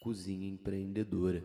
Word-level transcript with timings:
Cozinha 0.00 0.48
Empreendedora. 0.48 1.42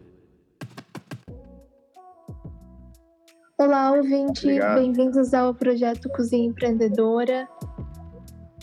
Olá, 3.57 3.91
ouvinte, 3.91 4.45
bem-vindos 4.45 5.33
ao 5.33 5.55
projeto 5.55 6.09
Cozinha 6.09 6.47
Empreendedora. 6.47 7.49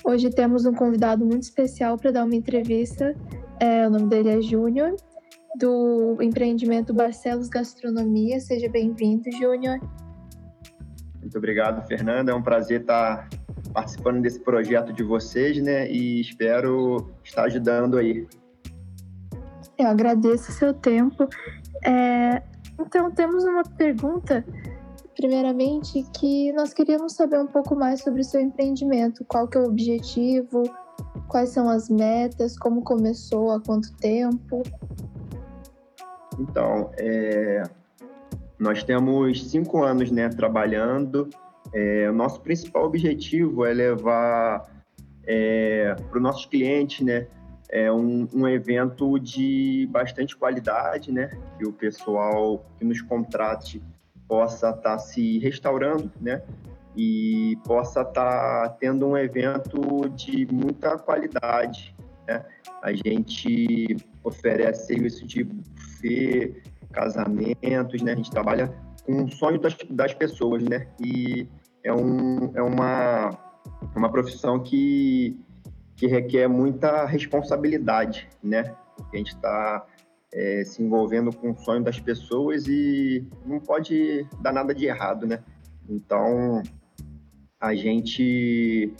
Hoje 0.06 0.28
temos 0.28 0.66
um 0.66 0.74
convidado 0.74 1.24
muito 1.24 1.44
especial 1.44 1.96
para 1.96 2.10
dar 2.10 2.24
uma 2.26 2.34
entrevista. 2.34 3.16
É, 3.58 3.86
o 3.86 3.90
nome 3.90 4.06
dele 4.06 4.28
é 4.28 4.42
Júnior, 4.42 4.94
do 5.58 6.18
empreendimento 6.20 6.92
Barcelos 6.92 7.48
Gastronomia. 7.48 8.38
Seja 8.38 8.68
bem-vindo, 8.68 9.32
Júnior. 9.32 9.80
Muito 11.18 11.38
obrigado, 11.38 11.86
Fernanda. 11.88 12.32
É 12.32 12.34
um 12.34 12.42
prazer 12.42 12.82
estar 12.82 13.30
participando 13.72 14.20
desse 14.20 14.40
projeto 14.40 14.92
de 14.92 15.02
vocês, 15.02 15.56
né? 15.62 15.90
E 15.90 16.20
espero 16.20 17.10
estar 17.24 17.44
ajudando 17.44 17.96
aí. 17.96 18.28
Eu 19.78 19.86
agradeço 19.86 20.50
o 20.50 20.54
seu 20.54 20.74
tempo. 20.74 21.26
É, 21.82 22.42
então, 22.78 23.10
temos 23.10 23.42
uma 23.44 23.62
pergunta, 23.62 24.44
primeiramente, 25.14 26.02
que 26.18 26.52
nós 26.52 26.72
queríamos 26.72 27.14
saber 27.14 27.38
um 27.38 27.46
pouco 27.46 27.74
mais 27.74 28.00
sobre 28.00 28.20
o 28.20 28.24
seu 28.24 28.40
empreendimento. 28.40 29.24
Qual 29.24 29.48
que 29.48 29.56
é 29.56 29.60
o 29.60 29.66
objetivo? 29.66 30.62
Quais 31.28 31.50
são 31.50 31.68
as 31.68 31.88
metas? 31.88 32.58
Como 32.58 32.82
começou? 32.82 33.50
Há 33.50 33.60
quanto 33.60 33.94
tempo? 33.96 34.62
Então, 36.38 36.90
é, 36.98 37.62
nós 38.58 38.82
temos 38.82 39.50
cinco 39.50 39.82
anos 39.82 40.10
né, 40.10 40.28
trabalhando. 40.28 41.28
É, 41.72 42.08
o 42.10 42.12
nosso 42.12 42.40
principal 42.40 42.84
objetivo 42.84 43.64
é 43.64 43.72
levar 43.72 44.68
é, 45.26 45.94
para 46.08 46.16
os 46.16 46.22
nossos 46.22 46.46
clientes 46.46 47.04
né, 47.04 47.26
é 47.74 47.90
um, 47.90 48.28
um 48.32 48.46
evento 48.46 49.18
de 49.18 49.88
bastante 49.90 50.36
qualidade, 50.36 51.10
né? 51.10 51.30
Que 51.58 51.66
o 51.66 51.72
pessoal 51.72 52.64
que 52.78 52.84
nos 52.84 53.02
contrate 53.02 53.82
possa 54.34 54.70
estar 54.70 54.80
tá 54.80 54.98
se 54.98 55.38
restaurando, 55.38 56.10
né? 56.20 56.42
E 56.96 57.56
possa 57.64 58.00
estar 58.00 58.68
tá 58.68 58.76
tendo 58.80 59.06
um 59.06 59.16
evento 59.16 60.08
de 60.10 60.44
muita 60.52 60.98
qualidade, 60.98 61.94
né? 62.26 62.44
A 62.82 62.92
gente 62.92 63.96
oferece 64.24 64.88
serviço 64.88 65.24
de 65.24 65.44
buffet, 65.44 66.62
casamentos, 66.90 68.02
né? 68.02 68.12
A 68.12 68.16
gente 68.16 68.30
trabalha 68.30 68.74
com 69.06 69.22
o 69.22 69.30
sonho 69.30 69.60
das, 69.60 69.76
das 69.88 70.12
pessoas, 70.12 70.64
né? 70.64 70.88
E 70.98 71.46
é, 71.84 71.92
um, 71.92 72.50
é 72.56 72.62
uma, 72.62 73.30
uma 73.94 74.10
profissão 74.10 74.58
que 74.60 75.38
que 75.96 76.08
requer 76.08 76.48
muita 76.48 77.06
responsabilidade, 77.06 78.28
né? 78.42 78.74
a 79.12 79.16
gente 79.16 79.28
está 79.28 79.86
é, 80.34 80.64
se 80.64 80.82
envolvendo 80.82 81.32
com 81.32 81.52
o 81.52 81.56
sonho 81.56 81.82
das 81.82 82.00
pessoas 82.00 82.66
e 82.66 83.24
não 83.46 83.60
pode 83.60 84.26
dar 84.40 84.52
nada 84.52 84.74
de 84.74 84.84
errado, 84.84 85.26
né? 85.26 85.38
Então, 85.88 86.60
a 87.60 87.72
gente 87.74 88.92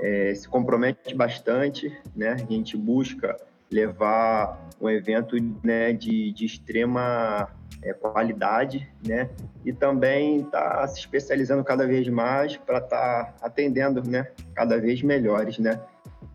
é, 0.00 0.34
se 0.34 0.48
compromete 0.48 1.14
bastante, 1.14 1.96
né? 2.14 2.32
A 2.32 2.52
gente 2.52 2.76
busca 2.76 3.36
levar 3.70 4.68
um 4.80 4.90
evento 4.90 5.36
né, 5.62 5.92
de, 5.92 6.32
de 6.32 6.44
extrema 6.44 7.48
é, 7.80 7.92
qualidade, 7.92 8.88
né? 9.06 9.30
E 9.64 9.72
também 9.72 10.40
está 10.40 10.86
se 10.88 10.98
especializando 10.98 11.62
cada 11.62 11.86
vez 11.86 12.08
mais 12.08 12.56
para 12.56 12.78
estar 12.78 13.24
tá 13.24 13.46
atendendo, 13.46 14.02
né? 14.02 14.28
Cada 14.54 14.76
vez 14.78 15.02
melhores, 15.02 15.58
né? 15.58 15.80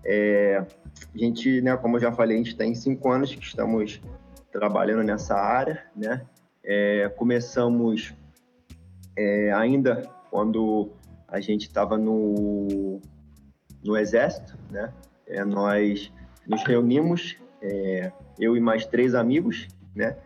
É, 0.06 0.64
a 1.14 1.18
gente, 1.18 1.62
né, 1.62 1.76
como 1.76 1.98
eu 1.98 2.02
já 2.02 2.12
falei, 2.12 2.36
a 2.36 2.38
gente 2.38 2.56
tem 2.56 2.74
cinco 2.74 3.12
anos 3.12 3.36
que 3.36 3.44
estamos 3.44 4.02
trabalhando 4.52 5.04
nessa 5.04 5.36
área, 5.36 5.84
né? 5.96 6.26
É, 6.64 7.10
começamos 7.18 8.14
é, 9.16 9.52
ainda 9.54 10.10
quando 10.30 10.90
a 11.28 11.40
gente 11.40 11.64
estava 11.68 11.98
no, 11.98 13.00
no 13.84 13.98
Exército, 13.98 14.58
né? 14.70 14.94
É, 15.28 15.44
nós 15.44 16.12
nos 16.48 16.64
reunimos, 16.64 17.38
é, 17.62 18.12
eu 18.40 18.58
e 18.58 18.60
mais 18.60 18.86
três 18.86 19.14
amigos, 19.14 19.68
né? 19.96 20.18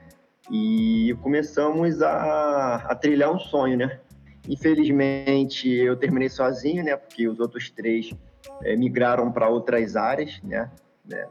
E 0.51 1.15
começamos 1.21 2.01
a, 2.01 2.75
a 2.75 2.95
trilhar 2.95 3.33
um 3.33 3.39
sonho, 3.39 3.77
né? 3.77 3.99
Infelizmente, 4.47 5.69
eu 5.69 5.95
terminei 5.95 6.29
sozinho, 6.29 6.83
né? 6.83 6.95
Porque 6.95 7.27
os 7.27 7.39
outros 7.39 7.69
três 7.69 8.13
é, 8.61 8.75
migraram 8.75 9.31
para 9.31 9.47
outras 9.49 9.95
áreas, 9.95 10.41
né? 10.43 10.69
Né? 11.07 11.27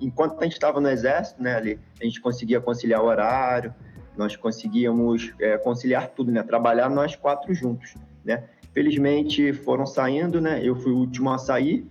Enquanto 0.00 0.38
a 0.40 0.44
gente 0.44 0.54
estava 0.54 0.80
no 0.80 0.88
exército, 0.88 1.42
né, 1.42 1.54
ali, 1.54 1.78
a 2.00 2.04
gente 2.04 2.20
conseguia 2.20 2.60
conciliar 2.60 3.02
o 3.02 3.06
horário, 3.06 3.74
nós 4.16 4.36
conseguíamos 4.36 5.32
é, 5.40 5.56
conciliar 5.56 6.08
tudo, 6.08 6.30
né? 6.30 6.42
Trabalhar 6.42 6.90
nós 6.90 7.16
quatro 7.16 7.54
juntos, 7.54 7.94
né? 8.24 8.44
Felizmente 8.72 9.52
foram 9.52 9.86
saindo, 9.86 10.40
né? 10.40 10.60
Eu 10.62 10.76
fui 10.76 10.92
o 10.92 10.98
último 10.98 11.30
a 11.30 11.38
sair 11.38 11.86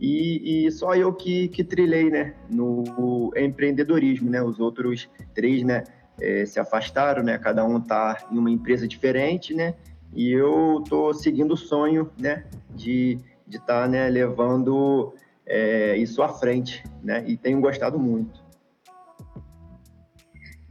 e, 0.00 0.66
e 0.66 0.70
só 0.70 0.94
eu 0.94 1.12
que, 1.12 1.48
que 1.48 1.62
trilhei, 1.62 2.10
né? 2.10 2.34
No 2.48 3.30
empreendedorismo, 3.36 4.30
né? 4.30 4.42
Os 4.42 4.58
outros 4.58 5.10
três, 5.34 5.62
né? 5.62 5.84
É, 6.20 6.46
se 6.46 6.58
afastaram, 6.58 7.22
né? 7.22 7.36
Cada 7.38 7.64
um 7.64 7.78
está 7.78 8.26
em 8.30 8.38
uma 8.38 8.50
empresa 8.50 8.88
diferente, 8.88 9.52
né? 9.52 9.74
E 10.14 10.32
eu 10.32 10.82
tô 10.88 11.12
seguindo 11.12 11.52
o 11.52 11.56
sonho, 11.56 12.10
né? 12.18 12.46
De 12.74 13.18
de 13.48 13.56
estar 13.56 13.82
tá, 13.82 13.88
né, 13.88 14.08
levando 14.10 15.14
é, 15.48 15.96
isso 15.96 16.22
à 16.22 16.28
frente, 16.28 16.84
né? 17.02 17.24
E 17.26 17.36
tenho 17.36 17.60
gostado 17.60 17.98
muito. 17.98 18.46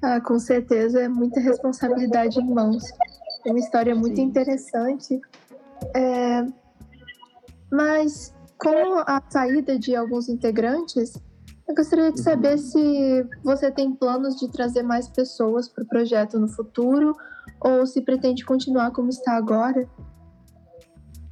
Ah, 0.01 0.21
com 0.21 0.37
certeza 0.37 1.01
é 1.01 1.07
muita 1.07 1.39
responsabilidade 1.39 2.39
em 2.39 2.53
mãos. 2.53 2.83
É 3.45 3.49
uma 3.49 3.59
história 3.59 3.95
muito 3.95 4.17
Sim. 4.17 4.23
interessante. 4.23 5.19
É, 5.95 6.45
mas 7.71 8.33
com 8.57 8.99
a 8.99 9.21
saída 9.29 9.77
de 9.77 9.95
alguns 9.95 10.29
integrantes, 10.29 11.13
eu 11.67 11.75
gostaria 11.75 12.11
de 12.11 12.21
saber 12.21 12.53
uhum. 12.53 12.57
se 12.57 13.25
você 13.43 13.71
tem 13.71 13.93
planos 13.93 14.39
de 14.39 14.51
trazer 14.51 14.83
mais 14.83 15.07
pessoas 15.07 15.67
para 15.67 15.83
o 15.83 15.87
projeto 15.87 16.39
no 16.39 16.47
futuro 16.47 17.15
ou 17.59 17.85
se 17.85 18.01
pretende 18.01 18.45
continuar 18.45 18.91
como 18.91 19.09
está 19.09 19.33
agora. 19.33 19.87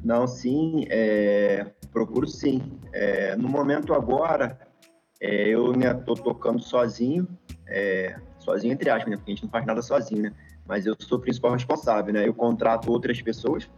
Não, 0.03 0.27
sim, 0.27 0.85
é, 0.89 1.65
procuro 1.95 2.27
sim. 2.27 2.61
É, 2.91 3.37
no 3.37 3.47
momento 3.47 3.93
agora, 3.93 4.59
é, 5.21 5.47
eu 5.47 5.71
né, 5.71 5.93
tocando 5.93 6.61
sozinho, 6.61 7.25
é, 7.65 8.19
sozinho 8.37 8.73
entre 8.73 8.89
aspas, 8.89 9.09
né, 9.09 9.15
porque 9.15 9.31
a 9.31 9.35
gente 9.35 9.43
não 9.45 9.49
faz 9.49 9.65
nada 9.65 9.81
sozinho, 9.81 10.23
né? 10.23 10.33
Mas 10.67 10.85
eu 10.85 10.93
sou 10.99 11.17
o 11.17 11.21
principal 11.21 11.53
responsável, 11.53 12.13
né? 12.13 12.27
Eu 12.27 12.33
contrato 12.33 12.91
outras 12.91 13.21
pessoas, 13.21 13.69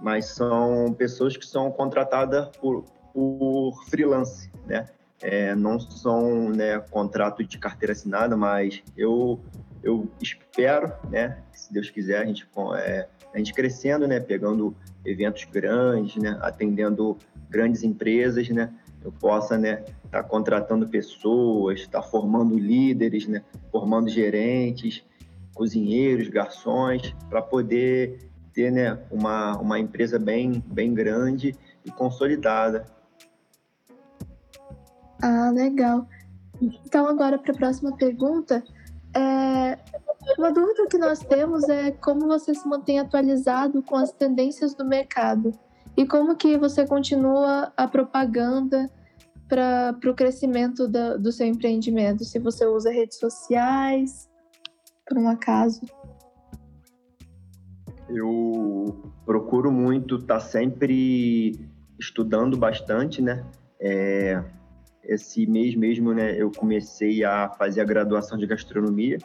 mas 0.00 0.26
são 0.26 0.94
pessoas 0.96 1.36
que 1.36 1.44
são 1.44 1.72
contratadas 1.72 2.56
por, 2.58 2.84
por 3.12 3.84
freelance, 3.88 4.48
né? 4.64 4.86
É, 5.20 5.54
não 5.54 5.80
são 5.80 6.50
né, 6.50 6.78
contrato 6.78 7.42
de 7.42 7.58
carteira 7.58 7.92
assinada, 7.92 8.36
mas 8.36 8.82
eu, 8.96 9.40
eu 9.82 10.08
espero, 10.22 10.92
né? 11.10 11.42
Se 11.52 11.72
Deus 11.72 11.90
quiser, 11.90 12.22
a 12.22 12.26
gente, 12.26 12.46
é, 12.76 13.08
a 13.34 13.38
gente 13.38 13.52
crescendo, 13.54 14.06
né? 14.06 14.20
Pegando 14.20 14.76
eventos 15.06 15.44
grandes, 15.44 16.16
né, 16.16 16.36
atendendo 16.42 17.16
grandes 17.48 17.82
empresas, 17.82 18.48
né, 18.48 18.72
eu 19.04 19.12
possa, 19.12 19.56
né, 19.56 19.84
estar 20.04 20.22
tá 20.22 20.22
contratando 20.22 20.88
pessoas, 20.88 21.80
estar 21.80 22.02
tá 22.02 22.06
formando 22.08 22.58
líderes, 22.58 23.26
né, 23.26 23.44
formando 23.70 24.08
gerentes, 24.08 25.04
cozinheiros, 25.54 26.28
garçons, 26.28 27.14
para 27.28 27.40
poder 27.40 28.28
ter, 28.52 28.72
né, 28.72 28.98
uma, 29.10 29.56
uma 29.58 29.78
empresa 29.78 30.18
bem, 30.18 30.62
bem 30.66 30.92
grande 30.92 31.54
e 31.84 31.90
consolidada. 31.90 32.84
Ah, 35.22 35.50
legal. 35.50 36.06
Então, 36.60 37.06
agora 37.06 37.38
para 37.38 37.52
a 37.52 37.56
próxima 37.56 37.96
pergunta. 37.96 38.62
É, 39.14 39.78
uma 40.36 40.52
dúvida 40.52 40.86
que 40.90 40.98
nós 40.98 41.20
temos 41.20 41.68
é 41.68 41.90
como 41.90 42.26
você 42.26 42.54
se 42.54 42.68
mantém 42.68 42.98
atualizado 42.98 43.82
com 43.82 43.96
as 43.96 44.12
tendências 44.12 44.74
do 44.74 44.84
mercado 44.84 45.52
e 45.96 46.06
como 46.06 46.36
que 46.36 46.58
você 46.58 46.86
continua 46.86 47.72
a 47.76 47.88
propaganda 47.88 48.90
para 49.48 49.98
o 50.04 50.14
crescimento 50.14 50.88
da, 50.88 51.16
do 51.16 51.30
seu 51.30 51.46
empreendimento. 51.46 52.24
Se 52.24 52.38
você 52.38 52.66
usa 52.66 52.90
redes 52.90 53.18
sociais, 53.18 54.28
por 55.06 55.16
um 55.16 55.28
acaso. 55.28 55.80
Eu 58.08 59.12
procuro 59.24 59.70
muito 59.70 60.16
estar 60.16 60.34
tá 60.34 60.40
sempre 60.40 61.58
estudando 61.98 62.56
bastante, 62.56 63.22
né? 63.22 63.44
É, 63.80 64.42
esse 65.02 65.46
mês 65.46 65.74
mesmo, 65.74 66.12
né, 66.12 66.34
eu 66.40 66.50
comecei 66.50 67.24
a 67.24 67.48
fazer 67.50 67.80
a 67.80 67.84
graduação 67.84 68.36
de 68.36 68.46
gastronomia 68.46 69.18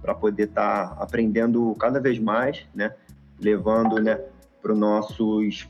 para 0.00 0.14
poder 0.14 0.44
estar 0.44 0.94
tá 0.94 1.02
aprendendo 1.02 1.74
cada 1.74 2.00
vez 2.00 2.18
mais, 2.18 2.66
né? 2.74 2.94
Levando, 3.40 4.00
né, 4.00 4.20
para 4.60 4.72
os 4.72 4.78
nossos 4.78 5.68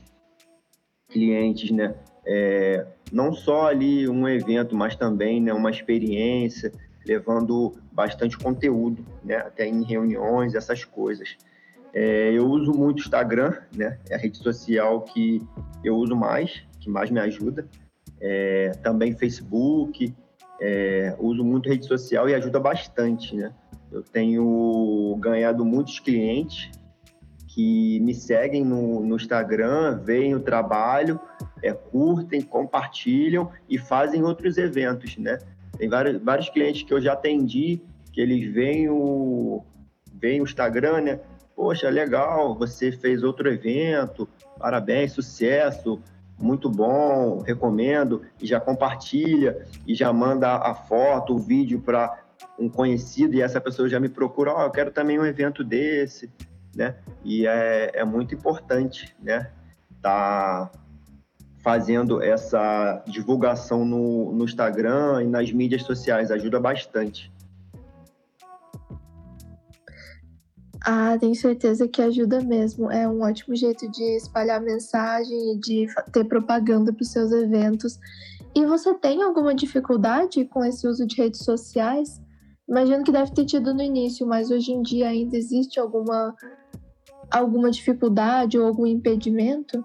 clientes, 1.09 1.71
né? 1.71 1.95
É, 2.25 2.85
não 3.11 3.33
só 3.33 3.67
ali 3.67 4.07
um 4.07 4.27
evento, 4.27 4.75
mas 4.75 4.95
também 4.95 5.41
né, 5.41 5.51
uma 5.51 5.71
experiência, 5.71 6.71
levando 7.05 7.73
bastante 7.91 8.37
conteúdo, 8.37 9.03
né? 9.23 9.37
Até 9.37 9.67
em 9.67 9.83
reuniões, 9.83 10.55
essas 10.55 10.85
coisas. 10.85 11.35
É, 11.93 12.31
eu 12.31 12.47
uso 12.47 12.71
muito 12.71 12.97
o 12.97 13.01
Instagram, 13.01 13.57
né? 13.75 13.97
É 14.09 14.15
a 14.15 14.17
rede 14.17 14.37
social 14.37 15.01
que 15.01 15.41
eu 15.83 15.95
uso 15.95 16.15
mais, 16.15 16.63
que 16.79 16.89
mais 16.89 17.09
me 17.09 17.19
ajuda. 17.19 17.67
É, 18.21 18.71
também 18.83 19.15
Facebook, 19.17 20.13
é, 20.61 21.15
uso 21.19 21.43
muito 21.43 21.69
rede 21.69 21.85
social 21.85 22.29
e 22.29 22.35
ajuda 22.35 22.59
bastante, 22.59 23.35
né? 23.35 23.53
Eu 23.91 24.03
tenho 24.03 25.17
ganhado 25.19 25.65
muitos 25.65 25.99
clientes 25.99 26.69
que 27.49 27.99
me 28.01 28.13
seguem 28.13 28.63
no, 28.63 29.03
no 29.03 29.15
Instagram, 29.15 29.99
veem 30.03 30.35
o 30.35 30.39
trabalho, 30.39 31.19
é, 31.63 31.73
curtem, 31.73 32.41
compartilham 32.41 33.51
e 33.67 33.77
fazem 33.77 34.23
outros 34.23 34.57
eventos, 34.57 35.17
né? 35.17 35.39
Tem 35.77 35.89
vários, 35.89 36.21
vários 36.21 36.49
clientes 36.49 36.83
que 36.83 36.93
eu 36.93 37.01
já 37.01 37.13
atendi, 37.13 37.81
que 38.13 38.21
eles 38.21 38.53
veem 38.53 38.87
o, 38.89 39.63
veem 40.13 40.41
o 40.41 40.43
Instagram, 40.43 41.01
né? 41.01 41.19
Poxa, 41.55 41.89
legal, 41.89 42.55
você 42.55 42.91
fez 42.91 43.23
outro 43.23 43.49
evento, 43.51 44.29
parabéns, 44.59 45.13
sucesso, 45.13 45.99
muito 46.39 46.69
bom, 46.69 47.39
recomendo, 47.39 48.21
e 48.39 48.45
já 48.45 48.59
compartilha, 48.59 49.65
e 49.87 49.95
já 49.95 50.13
manda 50.13 50.55
a 50.55 50.75
foto, 50.75 51.33
o 51.33 51.39
vídeo 51.39 51.81
para 51.81 52.15
um 52.59 52.69
conhecido, 52.69 53.35
e 53.35 53.41
essa 53.41 53.59
pessoa 53.59 53.89
já 53.89 53.99
me 53.99 54.07
procura, 54.07 54.51
ó, 54.51 54.59
oh, 54.59 54.65
eu 54.65 54.71
quero 54.71 54.91
também 54.91 55.19
um 55.19 55.25
evento 55.25 55.63
desse, 55.63 56.31
né? 56.79 56.95
E 57.25 57.45
é, 57.45 57.91
é 57.93 58.05
muito 58.05 58.33
importante, 58.33 59.13
né? 59.21 59.51
Tá 60.01 60.71
fazendo 61.61 62.23
essa 62.23 63.03
divulgação 63.05 63.83
no, 63.83 64.31
no 64.31 64.45
Instagram 64.45 65.23
e 65.23 65.27
nas 65.27 65.51
mídias 65.51 65.83
sociais, 65.83 66.31
ajuda 66.31 66.57
bastante. 66.57 67.29
Ah, 70.81 71.17
tenho 71.19 71.35
certeza 71.35 71.85
que 71.85 72.01
ajuda 72.01 72.39
mesmo. 72.41 72.89
É 72.89 73.05
um 73.05 73.21
ótimo 73.21 73.53
jeito 73.53 73.91
de 73.91 74.15
espalhar 74.15 74.61
mensagem 74.61 75.51
e 75.51 75.59
de 75.59 75.87
ter 76.13 76.23
propaganda 76.23 76.93
para 76.93 77.03
os 77.03 77.11
seus 77.11 77.33
eventos. 77.33 77.99
E 78.55 78.65
você 78.65 78.93
tem 78.93 79.21
alguma 79.21 79.53
dificuldade 79.53 80.45
com 80.45 80.63
esse 80.63 80.87
uso 80.87 81.05
de 81.05 81.17
redes 81.17 81.41
sociais? 81.41 82.21
Imagino 82.69 83.03
que 83.03 83.11
deve 83.11 83.31
ter 83.31 83.45
tido 83.45 83.73
no 83.73 83.81
início, 83.81 84.27
mas 84.27 84.51
hoje 84.51 84.71
em 84.71 84.83
dia 84.83 85.09
ainda 85.09 85.35
existe 85.35 85.79
alguma, 85.79 86.35
alguma 87.31 87.71
dificuldade 87.71 88.59
ou 88.59 88.67
algum 88.67 88.85
impedimento? 88.85 89.83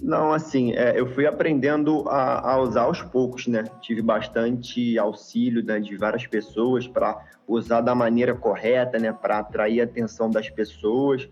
Não, 0.00 0.32
assim, 0.32 0.72
é, 0.72 0.98
eu 0.98 1.06
fui 1.12 1.26
aprendendo 1.26 2.08
a, 2.08 2.52
a, 2.52 2.60
usar 2.60 2.82
aos 2.82 3.02
poucos, 3.02 3.46
né? 3.46 3.64
Tive 3.82 4.00
bastante 4.00 4.98
auxílio 4.98 5.62
né, 5.62 5.78
de 5.80 5.96
várias 5.96 6.26
pessoas 6.26 6.86
para 6.86 7.22
usar 7.46 7.82
da 7.82 7.94
maneira 7.94 8.34
correta, 8.34 8.98
né? 8.98 9.12
Para 9.12 9.40
atrair 9.40 9.82
a 9.82 9.84
atenção 9.84 10.30
das 10.30 10.48
pessoas. 10.48 11.28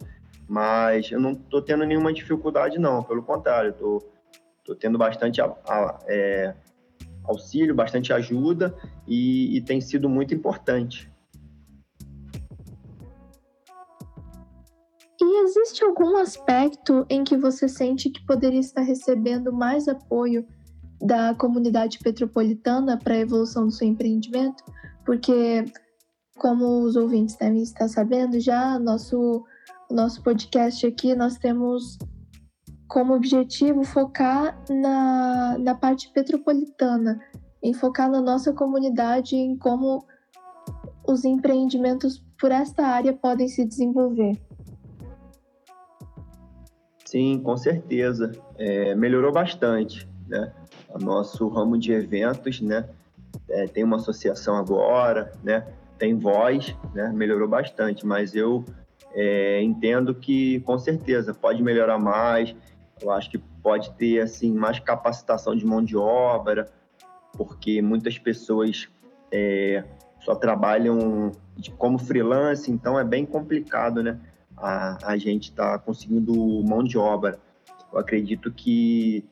Mas 0.46 1.10
eu 1.10 1.20
não 1.20 1.32
estou 1.32 1.62
tendo 1.62 1.86
nenhuma 1.86 2.12
dificuldade, 2.12 2.78
não. 2.78 3.02
Pelo 3.02 3.22
contrário, 3.22 3.70
estou 3.70 4.74
tendo 4.78 4.98
bastante 4.98 5.40
a, 5.40 5.46
a, 5.66 5.98
é, 6.06 6.54
auxílio, 7.28 7.74
bastante 7.74 8.12
ajuda 8.12 8.76
e, 9.06 9.56
e 9.56 9.60
tem 9.60 9.80
sido 9.80 10.08
muito 10.08 10.34
importante. 10.34 11.10
E 15.20 15.44
existe 15.44 15.82
algum 15.82 16.16
aspecto 16.18 17.06
em 17.08 17.24
que 17.24 17.36
você 17.36 17.68
sente 17.68 18.10
que 18.10 18.24
poderia 18.26 18.60
estar 18.60 18.82
recebendo 18.82 19.52
mais 19.52 19.88
apoio 19.88 20.46
da 21.00 21.34
comunidade 21.34 21.98
petropolitana 21.98 22.98
para 22.98 23.14
a 23.14 23.18
evolução 23.18 23.66
do 23.66 23.72
seu 23.72 23.88
empreendimento? 23.88 24.62
Porque, 25.04 25.64
como 26.36 26.82
os 26.82 26.96
ouvintes 26.96 27.36
devem 27.36 27.62
estar 27.62 27.88
sabendo, 27.88 28.38
já 28.40 28.78
nosso 28.78 29.44
nosso 29.90 30.20
podcast 30.22 30.84
aqui 30.84 31.14
nós 31.14 31.38
temos 31.38 31.96
como 32.88 33.14
objetivo 33.14 33.84
focar 33.84 34.58
na, 34.70 35.58
na 35.58 35.74
parte 35.74 36.10
petropolitana, 36.12 37.20
em 37.62 37.72
focar 37.72 38.10
na 38.10 38.20
nossa 38.20 38.52
comunidade, 38.52 39.36
em 39.36 39.56
como 39.56 40.04
os 41.06 41.24
empreendimentos 41.24 42.24
por 42.38 42.50
esta 42.50 42.86
área 42.86 43.12
podem 43.12 43.48
se 43.48 43.64
desenvolver. 43.64 44.40
Sim, 47.04 47.40
com 47.42 47.56
certeza. 47.56 48.32
É, 48.58 48.94
melhorou 48.94 49.32
bastante, 49.32 50.08
né? 50.28 50.52
O 50.90 50.98
nosso 50.98 51.48
ramo 51.48 51.78
de 51.78 51.92
eventos, 51.92 52.60
né? 52.60 52.88
É, 53.48 53.66
tem 53.66 53.84
uma 53.84 53.96
associação 53.96 54.56
agora, 54.56 55.32
né? 55.42 55.66
Tem 55.98 56.18
voz, 56.18 56.76
né? 56.92 57.12
Melhorou 57.14 57.48
bastante, 57.48 58.04
mas 58.04 58.34
eu 58.34 58.64
é, 59.12 59.62
entendo 59.62 60.14
que 60.14 60.60
com 60.60 60.78
certeza 60.78 61.32
pode 61.32 61.62
melhorar 61.62 61.98
mais. 61.98 62.54
Eu 63.00 63.10
acho 63.10 63.30
que 63.30 63.38
pode 63.38 63.92
ter 63.94 64.20
assim 64.20 64.52
mais 64.52 64.78
capacitação 64.78 65.54
de 65.54 65.64
mão 65.66 65.84
de 65.84 65.96
obra, 65.96 66.68
porque 67.32 67.82
muitas 67.82 68.18
pessoas 68.18 68.88
é, 69.30 69.84
só 70.20 70.34
trabalham 70.34 71.32
como 71.78 71.98
freelance, 71.98 72.70
então 72.70 72.98
é 72.98 73.04
bem 73.04 73.26
complicado, 73.26 74.02
né? 74.02 74.18
a, 74.56 75.12
a 75.12 75.16
gente 75.16 75.50
está 75.50 75.78
conseguindo 75.78 76.34
mão 76.64 76.82
de 76.82 76.96
obra. 76.96 77.38
Eu 77.92 77.98
acredito 77.98 78.50
que 78.50 79.24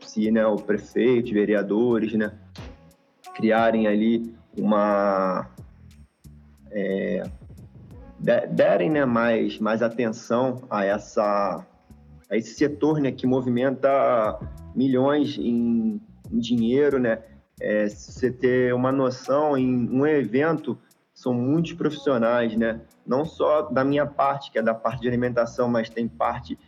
se 0.00 0.30
né, 0.30 0.46
o 0.46 0.56
prefeito, 0.56 1.32
vereadores, 1.32 2.14
né, 2.14 2.32
criarem 3.34 3.86
ali 3.86 4.34
uma 4.56 5.48
é, 6.70 7.22
derem 8.18 8.90
né, 8.90 9.04
mais, 9.04 9.58
mais 9.58 9.82
atenção 9.82 10.62
a 10.70 10.84
essa 10.84 11.66
a 12.30 12.36
esse 12.36 12.54
setor 12.54 13.00
né, 13.00 13.10
que 13.10 13.26
movimenta 13.26 14.38
milhões 14.74 15.36
em, 15.36 16.00
em 16.30 16.38
dinheiro, 16.38 16.98
né? 16.98 17.22
É, 17.60 17.88
você 17.88 18.30
ter 18.30 18.72
uma 18.72 18.90
noção, 18.90 19.56
em 19.56 19.88
um 19.90 20.06
evento 20.06 20.78
são 21.12 21.34
muitos 21.34 21.74
profissionais, 21.74 22.56
né? 22.56 22.80
Não 23.06 23.24
só 23.24 23.62
da 23.62 23.84
minha 23.84 24.06
parte, 24.06 24.50
que 24.50 24.58
é 24.58 24.62
da 24.62 24.72
parte 24.72 25.02
de 25.02 25.08
alimentação, 25.08 25.68
mas 25.68 25.90
tem 25.90 26.08
parte 26.08 26.58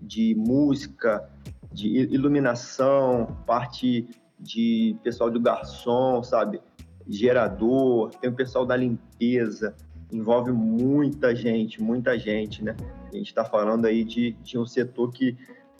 de 0.00 0.34
música, 0.34 1.28
de 1.72 1.88
iluminação, 1.88 3.36
parte 3.46 4.08
de 4.38 4.96
pessoal 5.02 5.30
do 5.30 5.40
garçom, 5.40 6.22
sabe? 6.22 6.60
Gerador, 7.06 8.10
tem 8.10 8.30
o 8.30 8.34
pessoal 8.34 8.64
da 8.64 8.76
limpeza, 8.76 9.74
envolve 10.12 10.52
muita 10.52 11.34
gente, 11.34 11.82
muita 11.82 12.18
gente, 12.18 12.62
né? 12.64 12.76
A 13.10 13.16
gente 13.16 13.28
está 13.28 13.44
falando 13.44 13.86
aí 13.86 14.04
de, 14.04 14.32
de 14.42 14.58
um 14.58 14.66
setor 14.66 15.12
que 15.12 15.36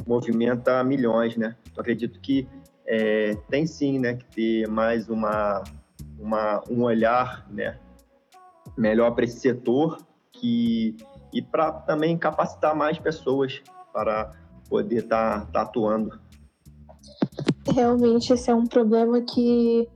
movimenta 0.07 0.83
milhões, 0.85 1.37
né? 1.37 1.57
Eu 1.75 1.81
acredito 1.81 2.21
que 2.21 2.49
é, 2.87 3.37
tem 3.51 3.67
sim, 3.67 3.99
né, 3.99 4.15
que 4.15 4.25
ter 4.25 4.69
mais 4.69 5.09
uma, 5.11 5.63
uma, 6.19 6.63
um 6.71 6.83
olhar, 6.83 7.47
né, 7.51 7.79
melhor 8.77 9.11
para 9.11 9.25
esse 9.25 9.39
setor 9.39 9.99
que, 10.33 10.97
e 11.33 11.43
para 11.43 11.71
também 11.71 12.17
capacitar 12.17 12.75
mais 12.75 12.99
pessoas 12.99 13.63
para 13.93 14.33
poder 14.71 15.05
estar 15.05 15.41
tá, 15.41 15.47
tá 15.53 15.63
atuando. 15.63 16.19
Realmente 17.75 18.33
esse 18.33 18.51
é 18.51 18.55
um 18.55 18.67
problema 18.67 19.21
que, 19.21 19.87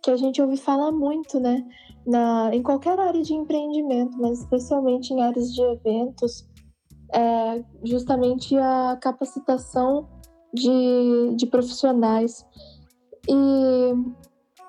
que 0.00 0.10
a 0.10 0.16
gente 0.16 0.40
ouve 0.40 0.56
falar 0.56 0.92
muito, 0.92 1.40
né? 1.40 1.66
Na, 2.06 2.54
em 2.54 2.62
qualquer 2.62 2.98
área 3.00 3.20
de 3.20 3.34
empreendimento, 3.34 4.16
mas 4.18 4.38
especialmente 4.38 5.12
em 5.12 5.22
áreas 5.22 5.52
de 5.52 5.60
eventos, 5.60 6.48
é 7.12 7.64
justamente 7.84 8.56
a 8.56 8.96
capacitação 9.00 10.08
de, 10.54 11.34
de 11.34 11.46
profissionais. 11.46 12.46
E, 13.28 13.92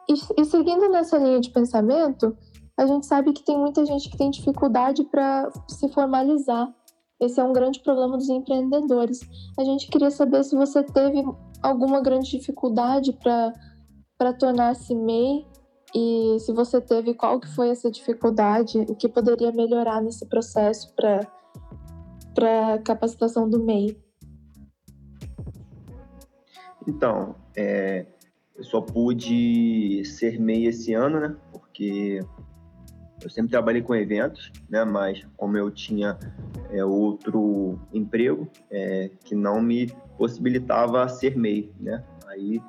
e, 0.09 0.41
e 0.41 0.45
seguindo 0.45 0.89
nessa 0.89 1.17
linha 1.17 1.39
de 1.39 1.51
pensamento, 1.51 2.35
a 2.77 2.85
gente 2.85 3.05
sabe 3.05 3.33
que 3.33 3.43
tem 3.43 3.57
muita 3.57 3.85
gente 3.85 4.09
que 4.09 4.17
tem 4.17 4.29
dificuldade 4.29 5.03
para 5.03 5.49
se 5.67 5.87
formalizar. 5.89 6.73
Esse 7.19 7.39
é 7.39 7.43
um 7.43 7.53
grande 7.53 7.79
problema 7.81 8.15
dos 8.15 8.29
empreendedores. 8.29 9.19
A 9.57 9.63
gente 9.63 9.87
queria 9.87 10.11
saber 10.11 10.43
se 10.43 10.55
você 10.55 10.83
teve 10.83 11.23
alguma 11.63 11.99
grande 12.01 12.29
dificuldade 12.29 13.13
para 13.13 14.33
tornar-se 14.33 14.93
MEI 14.93 15.47
e 15.95 16.37
se 16.39 16.51
você 16.53 16.81
teve, 16.81 17.13
qual 17.13 17.39
que 17.39 17.47
foi 17.47 17.69
essa 17.69 17.89
dificuldade, 17.89 18.77
o 18.79 18.95
que 18.95 19.07
poderia 19.07 19.51
melhorar 19.51 20.01
nesse 20.01 20.25
processo 20.25 20.93
para 20.95 22.73
a 22.73 22.77
capacitação 22.79 23.49
do 23.49 23.63
MEI. 23.63 23.97
Então, 26.85 27.35
é, 27.55 28.05
eu 28.55 28.63
só 28.63 28.81
pude 28.81 30.03
ser 30.05 30.39
MEI 30.39 30.67
esse 30.67 30.93
ano, 30.93 31.19
né? 31.19 31.35
Porque 31.51 32.19
eu 33.23 33.29
sempre 33.29 33.51
trabalhei 33.51 33.81
com 33.81 33.95
eventos, 33.95 34.51
né? 34.69 34.83
Mas 34.85 35.25
como 35.35 35.57
eu 35.57 35.71
tinha 35.71 36.17
é, 36.69 36.83
outro 36.83 37.79
emprego 37.93 38.47
é, 38.69 39.09
que 39.23 39.35
não 39.35 39.61
me 39.61 39.87
possibilitava 40.17 41.07
ser 41.07 41.37
MEI, 41.37 41.73
né? 41.79 42.03
Aí, 42.27 42.61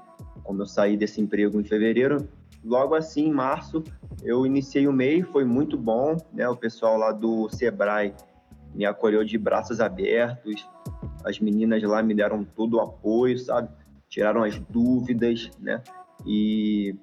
como 0.45 0.63
eu 0.63 0.67
saí 0.67 0.97
desse 0.97 1.21
emprego 1.21 1.61
em 1.61 1.65
fevereiro, 1.65 2.29
logo 2.65 2.95
assim, 2.95 3.27
em 3.27 3.33
março, 3.33 3.83
eu 4.23 4.45
iniciei 4.45 4.87
o 4.87 4.93
MEI, 4.93 5.23
foi 5.23 5.45
muito 5.45 5.77
bom, 5.77 6.17
né? 6.33 6.49
O 6.49 6.57
pessoal 6.57 6.97
lá 6.97 7.13
do 7.13 7.49
Sebrae 7.49 8.15
me 8.75 8.85
acolheu 8.85 9.25
de 9.25 9.39
braços 9.39 9.81
abertos, 9.81 10.69
as 11.25 11.39
meninas 11.41 11.83
lá 11.83 12.03
me 12.03 12.15
deram 12.15 12.45
todo 12.45 12.75
o 12.75 12.81
apoio, 12.81 13.39
sabe? 13.39 13.69
Tiraram 14.09 14.43
as 14.43 14.59
dúvidas, 14.59 15.51
né? 15.61 15.83
E 16.27 16.97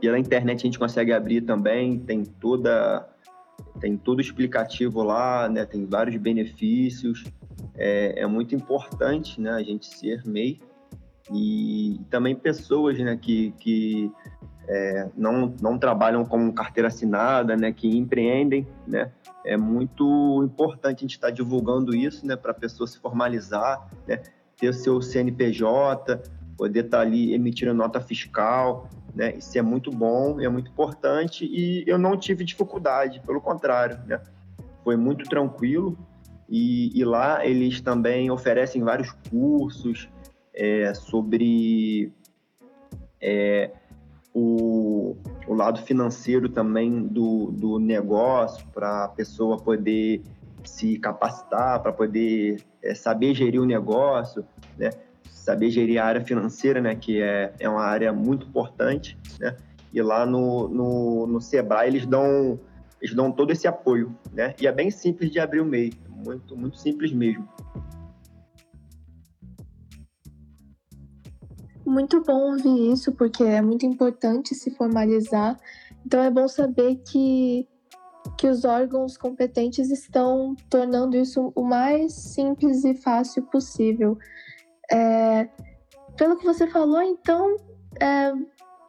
pela 0.00 0.18
internet 0.18 0.60
a 0.60 0.66
gente 0.66 0.78
consegue 0.78 1.12
abrir 1.12 1.42
também, 1.42 1.98
tem 1.98 2.24
toda 2.24 3.08
tem 3.80 3.96
todo 3.96 4.20
explicativo 4.20 5.02
lá, 5.02 5.48
né? 5.48 5.64
Tem 5.64 5.84
vários 5.84 6.16
benefícios. 6.16 7.24
É, 7.76 8.22
é 8.22 8.26
muito 8.26 8.54
importante, 8.54 9.40
né? 9.40 9.50
A 9.50 9.62
gente 9.62 9.86
ser 9.86 10.24
MEI 10.24 10.60
e 11.32 12.00
também 12.10 12.34
pessoas, 12.34 12.98
né? 12.98 13.16
Que, 13.16 13.52
que 13.52 14.10
é, 14.68 15.08
não, 15.16 15.54
não 15.60 15.78
trabalham 15.78 16.24
com 16.24 16.52
carteira 16.52 16.88
assinada, 16.88 17.56
né? 17.56 17.72
Que 17.72 17.96
empreendem, 17.96 18.66
né? 18.86 19.12
É 19.44 19.56
muito 19.56 20.42
importante 20.42 20.98
a 20.98 21.00
gente 21.00 21.12
estar 21.12 21.30
divulgando 21.30 21.94
isso, 21.94 22.26
né? 22.26 22.36
Para 22.36 22.52
a 22.52 22.54
pessoa 22.54 22.86
se 22.86 22.98
formalizar, 22.98 23.88
né? 24.06 24.22
Ter 24.56 24.68
o 24.68 24.74
seu 24.74 25.02
CNPJ, 25.02 26.22
poder 26.56 26.86
estar 26.86 27.00
ali 27.00 27.34
emitindo 27.34 27.74
nota 27.74 28.00
fiscal, 28.00 28.88
né? 29.14 29.34
Isso 29.36 29.56
é 29.58 29.62
muito 29.62 29.90
bom, 29.90 30.40
é 30.40 30.48
muito 30.48 30.70
importante 30.70 31.44
e 31.44 31.84
eu 31.86 31.98
não 31.98 32.16
tive 32.16 32.44
dificuldade, 32.44 33.20
pelo 33.24 33.40
contrário, 33.40 33.98
né? 34.06 34.20
Foi 34.82 34.96
muito 34.96 35.24
tranquilo 35.28 35.96
e, 36.48 36.98
e 36.98 37.04
lá 37.04 37.44
eles 37.46 37.80
também 37.80 38.30
oferecem 38.30 38.82
vários 38.82 39.12
cursos 39.30 40.08
é, 40.54 40.92
sobre 40.94 42.12
é, 43.20 43.70
o, 44.34 45.16
o 45.46 45.54
lado 45.54 45.80
financeiro 45.80 46.48
também 46.48 47.06
do, 47.06 47.52
do 47.52 47.78
negócio 47.78 48.66
para 48.74 49.04
a 49.04 49.08
pessoa 49.08 49.56
poder 49.56 50.22
se 50.64 50.98
capacitar, 50.98 51.80
para 51.80 51.92
poder 51.92 52.62
é, 52.82 52.94
saber 52.94 53.34
gerir 53.34 53.60
o 53.60 53.64
negócio, 53.64 54.44
né? 54.76 54.90
saber 55.44 55.70
gerir 55.70 56.00
a 56.00 56.06
área 56.06 56.22
financeira, 56.22 56.80
né, 56.80 56.94
que 56.94 57.20
é, 57.20 57.52
é 57.60 57.68
uma 57.68 57.82
área 57.82 58.10
muito 58.14 58.46
importante, 58.46 59.18
né, 59.38 59.54
e 59.92 60.00
lá 60.00 60.24
no, 60.24 60.68
no, 60.68 61.26
no 61.26 61.40
Sebrae 61.40 61.86
eles 61.86 62.06
dão, 62.06 62.58
eles 63.00 63.14
dão 63.14 63.30
todo 63.30 63.50
esse 63.50 63.68
apoio, 63.68 64.16
né, 64.32 64.54
e 64.58 64.66
é 64.66 64.72
bem 64.72 64.90
simples 64.90 65.30
de 65.30 65.38
abrir 65.38 65.60
o 65.60 65.66
MEI, 65.66 65.92
muito, 66.08 66.56
muito 66.56 66.78
simples 66.78 67.12
mesmo. 67.12 67.46
Muito 71.94 72.20
bom 72.24 72.50
ouvir 72.50 72.92
isso, 72.92 73.12
porque 73.12 73.44
é 73.44 73.62
muito 73.62 73.86
importante 73.86 74.52
se 74.52 74.68
formalizar. 74.72 75.56
Então 76.04 76.20
é 76.20 76.28
bom 76.28 76.48
saber 76.48 76.96
que, 77.08 77.68
que 78.36 78.48
os 78.48 78.64
órgãos 78.64 79.16
competentes 79.16 79.92
estão 79.92 80.56
tornando 80.68 81.16
isso 81.16 81.52
o 81.54 81.62
mais 81.62 82.12
simples 82.12 82.84
e 82.84 82.96
fácil 82.96 83.44
possível. 83.44 84.18
É, 84.90 85.48
pelo 86.16 86.36
que 86.36 86.44
você 86.44 86.66
falou, 86.66 87.00
então, 87.00 87.54
é, 88.00 88.32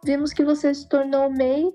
vimos 0.04 0.34
que 0.34 0.44
você 0.44 0.74
se 0.74 0.90
tornou 0.90 1.30
MEI 1.30 1.72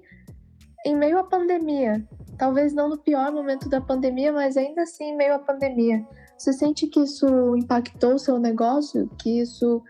em 0.85 0.97
meio 0.97 1.17
à 1.17 1.23
pandemia. 1.23 2.05
Talvez 2.37 2.75
não 2.75 2.89
no 2.89 2.99
pior 2.99 3.31
momento 3.31 3.69
da 3.69 3.81
pandemia, 3.81 4.33
mas 4.33 4.57
ainda 4.57 4.83
assim 4.83 5.05
em 5.05 5.17
meio 5.17 5.35
à 5.35 5.39
pandemia. 5.39 6.05
Você 6.37 6.53
sente 6.53 6.89
que 6.89 6.99
isso 6.99 7.55
impactou 7.55 8.15
o 8.15 8.19
seu 8.19 8.37
negócio? 8.37 9.09
Que 9.17 9.41
isso. 9.41 9.81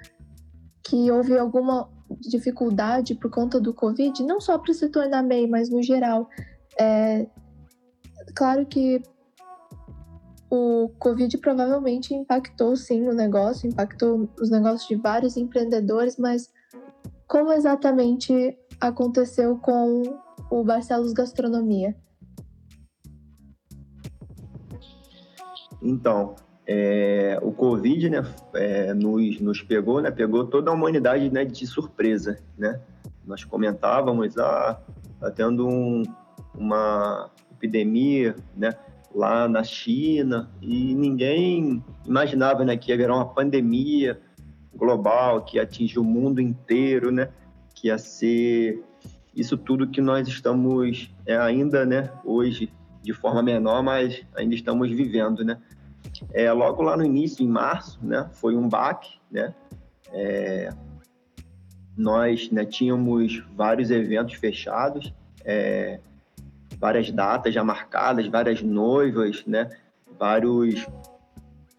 Que 0.90 1.08
houve 1.08 1.38
alguma 1.38 1.88
dificuldade 2.20 3.14
por 3.14 3.30
conta 3.30 3.60
do 3.60 3.72
Covid? 3.72 4.24
Não 4.24 4.40
só 4.40 4.58
para 4.58 4.74
se 4.74 4.88
tornar 4.88 5.22
MEI, 5.22 5.46
mas 5.46 5.70
no 5.70 5.80
geral. 5.80 6.28
É, 6.78 7.28
claro 8.34 8.66
que 8.66 9.00
o 10.50 10.90
Covid 10.98 11.38
provavelmente 11.38 12.12
impactou 12.12 12.74
sim 12.74 13.06
o 13.06 13.14
negócio, 13.14 13.68
impactou 13.68 14.28
os 14.40 14.50
negócios 14.50 14.88
de 14.88 14.96
vários 14.96 15.36
empreendedores, 15.36 16.16
mas 16.16 16.52
como 17.28 17.52
exatamente 17.52 18.58
aconteceu 18.80 19.58
com 19.58 20.02
o 20.50 20.64
Barcelos 20.64 21.12
Gastronomia? 21.12 21.96
Então, 25.80 26.34
é, 26.72 27.36
o 27.42 27.50
Covid 27.50 28.08
né, 28.08 28.24
é, 28.54 28.94
nos, 28.94 29.40
nos 29.40 29.60
pegou, 29.60 30.00
né, 30.00 30.08
pegou 30.12 30.46
toda 30.46 30.70
a 30.70 30.74
humanidade 30.74 31.28
né, 31.28 31.44
de 31.44 31.66
surpresa. 31.66 32.38
Né? 32.56 32.80
Nós 33.26 33.42
comentávamos, 33.42 34.38
ah, 34.38 34.80
tá 35.18 35.32
tendo 35.32 35.66
um, 35.66 36.04
uma 36.54 37.28
epidemia, 37.50 38.36
né? 38.56 38.72
lá 39.12 39.48
na 39.48 39.64
China 39.64 40.48
e 40.62 40.94
ninguém 40.94 41.82
imaginava 42.06 42.64
né, 42.64 42.76
que 42.76 42.96
virar 42.96 43.16
uma 43.16 43.26
pandemia 43.26 44.20
global 44.72 45.44
que 45.44 45.56
ia 45.56 45.64
atingir 45.64 45.98
o 45.98 46.04
mundo 46.04 46.40
inteiro, 46.40 47.10
né? 47.10 47.30
Que 47.74 47.88
ia 47.88 47.98
ser 47.98 48.84
isso 49.34 49.58
tudo 49.58 49.88
que 49.88 50.00
nós 50.00 50.28
estamos 50.28 51.12
é, 51.26 51.36
ainda, 51.36 51.84
né? 51.84 52.12
Hoje 52.24 52.72
de 53.02 53.12
forma 53.12 53.42
menor, 53.42 53.82
mas 53.82 54.24
ainda 54.36 54.54
estamos 54.54 54.88
vivendo, 54.88 55.44
né? 55.44 55.58
É, 56.32 56.50
logo 56.52 56.82
lá 56.82 56.96
no 56.96 57.04
início, 57.04 57.44
em 57.44 57.48
março, 57.48 57.98
né? 58.02 58.28
Foi 58.32 58.56
um 58.56 58.68
baque, 58.68 59.18
né? 59.30 59.54
É, 60.12 60.72
nós 61.96 62.50
né, 62.50 62.64
tínhamos 62.64 63.44
vários 63.54 63.90
eventos 63.90 64.34
fechados, 64.34 65.12
é, 65.44 66.00
várias 66.78 67.10
datas 67.10 67.52
já 67.52 67.62
marcadas, 67.62 68.26
várias 68.26 68.62
noivas, 68.62 69.44
né? 69.46 69.70
Vários 70.18 70.86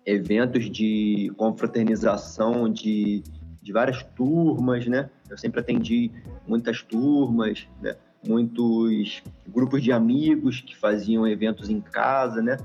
eventos 0.06 0.70
de 0.70 1.32
confraternização 1.38 2.70
de, 2.70 3.24
de 3.62 3.72
várias 3.72 4.04
turmas, 4.16 4.86
né? 4.88 5.10
Eu 5.30 5.38
sempre 5.38 5.60
atendi 5.60 6.12
muitas 6.48 6.82
turmas, 6.82 7.68
né? 7.82 7.96
Muitos 8.28 9.24
grupos 9.48 9.82
de 9.82 9.92
amigos 9.92 10.62
que 10.62 10.78
faziam 10.78 11.28
eventos 11.28 11.70
em 11.70 11.82
casa, 11.82 12.42
né? 12.42 12.58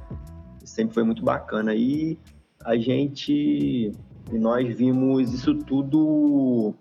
Sempre 0.67 0.95
foi 0.95 1.03
muito 1.03 1.25
bacana. 1.25 1.75
E 1.75 2.19
a 2.65 2.77
gente 2.77 3.93
e 4.33 4.39
nós 4.39 4.77
vimos 4.77 5.33
isso 5.33 5.55
tudo 5.55 6.75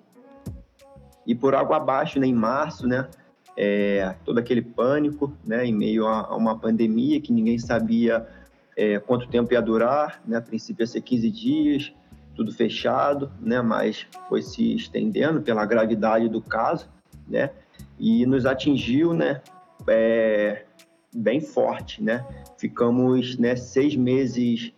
ir 1.26 1.36
por 1.36 1.56
água 1.56 1.78
abaixo, 1.78 2.20
né? 2.20 2.28
Em 2.28 2.34
março, 2.34 2.88
né? 2.88 3.08
é, 3.58 4.16
todo 4.26 4.38
aquele 4.38 4.62
pânico, 4.62 5.34
né, 5.46 5.66
em 5.66 5.74
meio 5.74 6.06
a, 6.08 6.22
a 6.22 6.36
uma 6.36 6.58
pandemia 6.58 7.22
que 7.22 7.32
ninguém 7.32 7.58
sabia 7.58 8.28
é, 8.76 9.00
quanto 9.00 9.28
tempo 9.28 9.54
ia 9.54 9.62
durar, 9.62 10.22
né, 10.28 10.38
a 10.38 10.42
princípio 10.42 10.84
ia 10.84 10.88
ser 10.88 11.02
15 11.02 11.32
dias, 11.32 11.94
tudo 12.36 12.52
fechado, 12.52 13.32
né, 13.40 13.62
mas 13.62 14.06
foi 14.28 14.42
se 14.42 14.76
estendendo 14.76 15.42
pela 15.42 15.66
gravidade 15.66 16.28
do 16.28 16.42
caso, 16.42 16.90
né, 17.28 17.52
e 17.98 18.26
nos 18.26 18.46
atingiu, 18.46 19.14
né, 19.14 19.42
é, 19.88 20.66
bem 21.16 21.40
forte, 21.40 22.04
né, 22.04 22.26
ficamos, 22.58 23.38
né, 23.38 23.56
seis 23.56 23.96
meses 23.96 24.74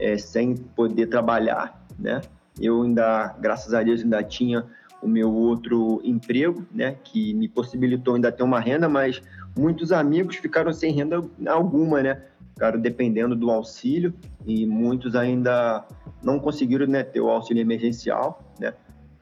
é, 0.00 0.16
sem 0.16 0.56
poder 0.56 1.06
trabalhar, 1.08 1.86
né, 1.98 2.22
eu 2.60 2.82
ainda, 2.82 3.36
graças 3.38 3.74
a 3.74 3.82
Deus, 3.82 4.02
ainda 4.02 4.22
tinha 4.22 4.64
o 5.02 5.08
meu 5.08 5.32
outro 5.32 6.00
emprego, 6.04 6.64
né, 6.72 6.96
que 7.04 7.34
me 7.34 7.48
possibilitou 7.48 8.14
ainda 8.14 8.32
ter 8.32 8.42
uma 8.42 8.60
renda, 8.60 8.88
mas 8.88 9.20
muitos 9.58 9.92
amigos 9.92 10.36
ficaram 10.36 10.72
sem 10.72 10.92
renda 10.92 11.22
alguma, 11.46 12.02
né, 12.02 12.22
ficaram 12.54 12.80
dependendo 12.80 13.34
do 13.34 13.50
auxílio 13.50 14.14
e 14.46 14.64
muitos 14.66 15.14
ainda 15.14 15.84
não 16.22 16.38
conseguiram, 16.38 16.86
né, 16.86 17.02
ter 17.02 17.20
o 17.20 17.28
auxílio 17.28 17.60
emergencial, 17.60 18.54
né, 18.58 18.72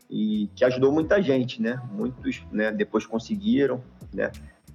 e 0.09 0.51
que 0.55 0.65
ajudou 0.65 0.93
muita 0.93 1.23
gente, 1.23 1.63
né, 1.63 1.81
muitos, 1.93 2.45
né, 2.53 2.71
depois 2.71 3.07
conseguiram, 3.07 3.81
né, 4.13 4.31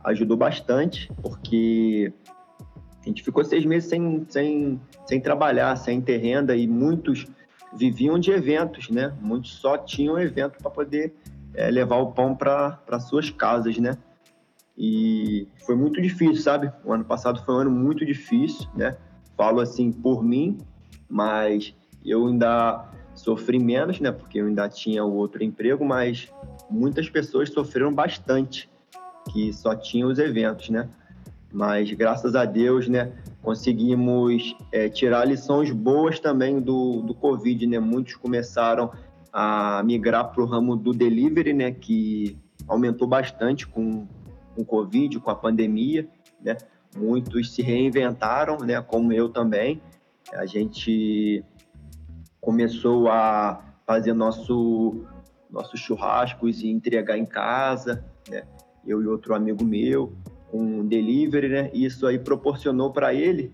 ajudou 0.05 0.37
bastante, 0.37 1.11
porque 1.21 2.13
a 3.01 3.07
gente 3.07 3.23
ficou 3.23 3.43
seis 3.43 3.65
meses 3.65 3.89
sem, 3.89 4.25
sem, 4.29 4.81
sem 5.05 5.19
trabalhar, 5.19 5.75
sem 5.75 6.01
ter 6.01 6.17
renda 6.17 6.55
e 6.55 6.67
muitos 6.67 7.25
viviam 7.73 8.17
de 8.17 8.31
eventos, 8.31 8.89
né? 8.89 9.13
Muitos 9.21 9.55
só 9.55 9.77
tinham 9.77 10.19
evento 10.19 10.57
para 10.59 10.71
poder 10.71 11.13
é, 11.53 11.69
levar 11.69 11.97
o 11.97 12.11
pão 12.11 12.35
para 12.35 12.99
suas 12.99 13.29
casas, 13.29 13.77
né? 13.77 13.97
E 14.77 15.47
foi 15.65 15.75
muito 15.75 16.01
difícil, 16.01 16.41
sabe? 16.41 16.71
O 16.83 16.91
ano 16.91 17.05
passado 17.05 17.43
foi 17.43 17.55
um 17.55 17.59
ano 17.59 17.71
muito 17.71 18.05
difícil, 18.05 18.67
né? 18.75 18.97
Falo 19.35 19.59
assim 19.59 19.91
por 19.91 20.23
mim, 20.23 20.57
mas 21.09 21.73
eu 22.03 22.27
ainda 22.27 22.89
sofri 23.13 23.59
menos, 23.59 23.99
né? 23.99 24.11
Porque 24.11 24.39
eu 24.39 24.47
ainda 24.47 24.67
tinha 24.69 25.03
o 25.03 25.13
outro 25.13 25.43
emprego, 25.43 25.85
mas 25.85 26.31
muitas 26.69 27.09
pessoas 27.09 27.49
sofreram 27.49 27.93
bastante, 27.93 28.69
que 29.31 29.51
só 29.53 29.75
tinham 29.75 30.09
os 30.09 30.19
eventos, 30.19 30.69
né? 30.69 30.89
Mas 31.51 31.91
graças 31.93 32.35
a 32.35 32.45
Deus, 32.45 32.87
né? 32.87 33.13
Conseguimos 33.41 34.55
é, 34.71 34.89
tirar 34.89 35.25
lições 35.25 35.71
boas 35.71 36.19
também 36.19 36.59
do, 36.59 37.01
do 37.01 37.13
Covid, 37.13 37.65
né? 37.67 37.79
Muitos 37.79 38.15
começaram 38.15 38.91
a 39.31 39.81
migrar 39.83 40.31
para 40.31 40.43
o 40.43 40.45
ramo 40.45 40.75
do 40.75 40.91
delivery, 40.91 41.53
né? 41.53 41.71
Que 41.71 42.37
aumentou 42.67 43.07
bastante 43.07 43.67
com, 43.67 44.07
com 44.53 44.61
o 44.61 44.65
Covid, 44.65 45.19
com 45.19 45.29
a 45.29 45.35
pandemia, 45.35 46.07
né? 46.41 46.57
Muitos 46.95 47.53
se 47.53 47.61
reinventaram, 47.61 48.57
né? 48.59 48.81
Como 48.81 49.13
eu 49.13 49.29
também. 49.29 49.81
A 50.33 50.45
gente 50.45 51.43
começou 52.41 53.09
a 53.09 53.63
fazer 53.85 54.13
nosso 54.13 55.05
nossos 55.49 55.79
churrascos 55.79 56.61
e 56.61 56.67
entregar 56.67 57.17
em 57.17 57.25
casa, 57.25 58.03
né? 58.29 58.43
Eu 58.85 59.01
e 59.01 59.07
outro 59.07 59.33
amigo 59.33 59.63
meu, 59.63 60.13
com 60.51 60.85
delivery, 60.85 61.49
né? 61.49 61.71
Isso 61.73 62.05
aí 62.05 62.19
proporcionou 62.19 62.91
para 62.91 63.13
ele 63.13 63.51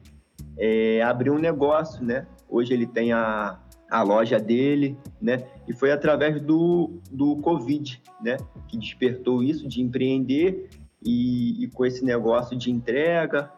é, 0.57 1.01
abrir 1.01 1.29
um 1.29 1.39
negócio, 1.39 2.03
né? 2.03 2.27
Hoje 2.49 2.73
ele 2.73 2.85
tem 2.85 3.11
a, 3.13 3.59
a 3.89 4.03
loja 4.03 4.39
dele, 4.39 4.97
né? 5.21 5.43
E 5.67 5.73
foi 5.73 5.91
através 5.91 6.41
do, 6.41 6.99
do 7.11 7.37
Covid, 7.37 8.01
né? 8.21 8.37
Que 8.67 8.77
despertou 8.77 9.41
isso 9.43 9.67
de 9.67 9.81
empreender 9.81 10.69
e, 11.03 11.63
e 11.63 11.67
com 11.69 11.85
esse 11.85 12.03
negócio 12.03 12.57
de 12.57 12.71
entrega 12.71 13.51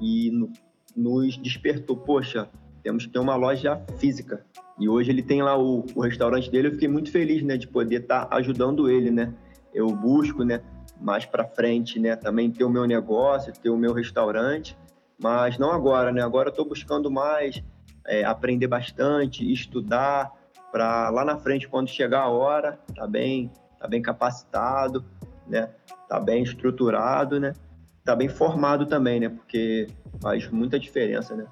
e 0.00 0.30
no, 0.30 0.52
nos 0.96 1.36
despertou, 1.36 1.96
poxa, 1.96 2.48
temos 2.82 3.06
que 3.06 3.12
ter 3.12 3.18
uma 3.18 3.36
loja 3.36 3.82
física. 3.98 4.44
E 4.78 4.88
hoje 4.88 5.10
ele 5.10 5.22
tem 5.22 5.42
lá 5.42 5.56
o, 5.58 5.84
o 5.94 6.00
restaurante 6.00 6.50
dele, 6.50 6.68
eu 6.68 6.72
fiquei 6.72 6.88
muito 6.88 7.10
feliz, 7.10 7.42
né, 7.42 7.56
de 7.56 7.66
poder 7.66 8.02
estar 8.02 8.26
tá 8.26 8.36
ajudando 8.36 8.90
ele, 8.90 9.10
né? 9.10 9.32
Eu 9.72 9.88
busco, 9.88 10.44
né, 10.44 10.60
mais 11.00 11.24
para 11.24 11.44
frente, 11.44 11.98
né, 11.98 12.16
também 12.16 12.50
ter 12.50 12.64
o 12.64 12.70
meu 12.70 12.86
negócio, 12.86 13.52
ter 13.52 13.70
o 13.70 13.76
meu 13.76 13.92
restaurante, 13.92 14.76
mas 15.18 15.58
não 15.58 15.70
agora, 15.70 16.12
né? 16.12 16.22
Agora 16.22 16.48
eu 16.48 16.50
estou 16.50 16.64
buscando 16.64 17.10
mais 17.10 17.62
é, 18.06 18.24
aprender 18.24 18.66
bastante, 18.66 19.50
estudar, 19.52 20.32
para 20.74 21.08
lá 21.10 21.24
na 21.24 21.36
frente, 21.36 21.68
quando 21.68 21.88
chegar 21.88 22.22
a 22.22 22.28
hora, 22.28 22.80
tá 22.96 23.06
bem, 23.06 23.48
tá 23.78 23.86
bem 23.86 24.02
capacitado, 24.02 25.04
né? 25.46 25.70
Tá 26.08 26.18
bem 26.18 26.42
estruturado, 26.42 27.38
né? 27.38 27.54
Tá 28.04 28.16
bem 28.16 28.28
formado 28.28 28.84
também, 28.84 29.20
né? 29.20 29.28
Porque 29.28 29.86
faz 30.20 30.50
muita 30.50 30.76
diferença, 30.76 31.36
né? 31.36 31.46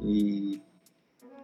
E, 0.00 0.62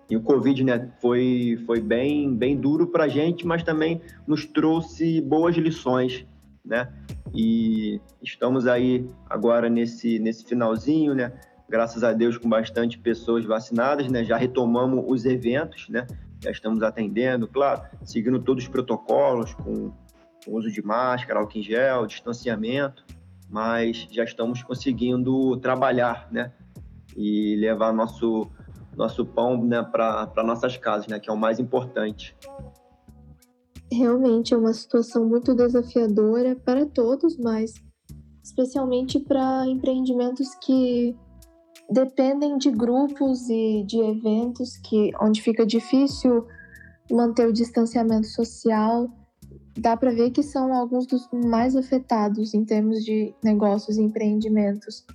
e 0.08 0.16
o 0.16 0.22
Covid, 0.22 0.64
né? 0.64 0.90
Foi, 1.02 1.62
foi 1.66 1.82
bem, 1.82 2.34
bem 2.34 2.56
duro 2.56 2.86
para 2.86 3.04
a 3.04 3.08
gente, 3.08 3.46
mas 3.46 3.62
também 3.62 4.00
nos 4.26 4.46
trouxe 4.46 5.20
boas 5.20 5.54
lições, 5.54 6.26
né? 6.68 6.92
E 7.34 8.00
estamos 8.22 8.66
aí 8.66 9.08
agora 9.28 9.68
nesse, 9.68 10.18
nesse 10.18 10.44
finalzinho, 10.44 11.14
né? 11.14 11.32
graças 11.68 12.02
a 12.02 12.12
Deus, 12.12 12.38
com 12.38 12.48
bastante 12.48 12.98
pessoas 12.98 13.44
vacinadas, 13.44 14.08
né? 14.08 14.24
Já 14.24 14.36
retomamos 14.36 15.04
os 15.06 15.24
eventos, 15.24 15.88
né? 15.88 16.06
Já 16.42 16.50
estamos 16.50 16.82
atendendo, 16.82 17.46
claro, 17.46 17.82
seguindo 18.04 18.38
todos 18.40 18.64
os 18.64 18.70
protocolos, 18.70 19.52
com, 19.54 19.92
com 20.44 20.52
uso 20.54 20.70
de 20.70 20.82
máscara, 20.82 21.40
álcool 21.40 21.58
em 21.58 21.62
gel, 21.62 22.06
distanciamento, 22.06 23.04
mas 23.50 24.06
já 24.10 24.24
estamos 24.24 24.62
conseguindo 24.62 25.56
trabalhar, 25.58 26.28
né? 26.30 26.52
E 27.16 27.56
levar 27.56 27.92
nosso 27.92 28.50
nosso 28.96 29.24
pão 29.24 29.62
né, 29.62 29.80
para 29.80 30.42
nossas 30.42 30.76
casas, 30.76 31.06
né? 31.06 31.20
Que 31.20 31.30
é 31.30 31.32
o 31.32 31.36
mais 31.36 31.60
importante. 31.60 32.34
Realmente 33.90 34.52
é 34.52 34.56
uma 34.56 34.72
situação 34.72 35.26
muito 35.26 35.54
desafiadora 35.54 36.54
para 36.56 36.84
todos, 36.86 37.36
mas 37.38 37.74
especialmente 38.42 39.18
para 39.18 39.66
empreendimentos 39.66 40.54
que 40.56 41.16
dependem 41.90 42.58
de 42.58 42.70
grupos 42.70 43.48
e 43.48 43.82
de 43.86 43.98
eventos 43.98 44.76
que 44.76 45.10
onde 45.20 45.40
fica 45.40 45.64
difícil 45.64 46.46
manter 47.10 47.48
o 47.48 47.52
distanciamento 47.52 48.26
social. 48.26 49.08
Dá 49.78 49.96
para 49.96 50.10
ver 50.10 50.30
que 50.30 50.42
são 50.42 50.72
alguns 50.74 51.06
dos 51.06 51.28
mais 51.32 51.76
afetados 51.76 52.52
em 52.52 52.64
termos 52.64 53.04
de 53.04 53.34
negócios 53.42 53.96
e 53.96 54.02
empreendimentos. 54.02 55.06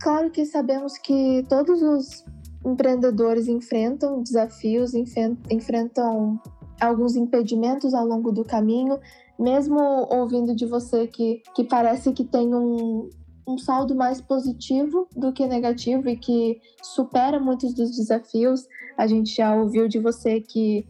Claro 0.00 0.30
que 0.30 0.46
sabemos 0.46 0.96
que 0.98 1.44
todos 1.48 1.82
os 1.82 2.24
empreendedores 2.64 3.48
enfrentam 3.48 4.22
desafios, 4.22 4.94
enfrentam 4.94 6.40
alguns 6.80 7.16
impedimentos 7.16 7.94
ao 7.94 8.06
longo 8.06 8.32
do 8.32 8.44
caminho, 8.44 8.98
mesmo 9.38 9.78
ouvindo 10.10 10.54
de 10.54 10.66
você 10.66 11.06
que, 11.06 11.42
que 11.54 11.64
parece 11.64 12.12
que 12.12 12.24
tem 12.24 12.54
um, 12.54 13.08
um 13.46 13.58
saldo 13.58 13.94
mais 13.94 14.20
positivo 14.20 15.08
do 15.14 15.32
que 15.32 15.46
negativo 15.46 16.08
e 16.08 16.16
que 16.16 16.60
supera 16.82 17.38
muitos 17.38 17.74
dos 17.74 17.96
desafios. 17.96 18.66
A 18.96 19.06
gente 19.06 19.34
já 19.34 19.54
ouviu 19.54 19.88
de 19.88 19.98
você 19.98 20.40
que 20.40 20.86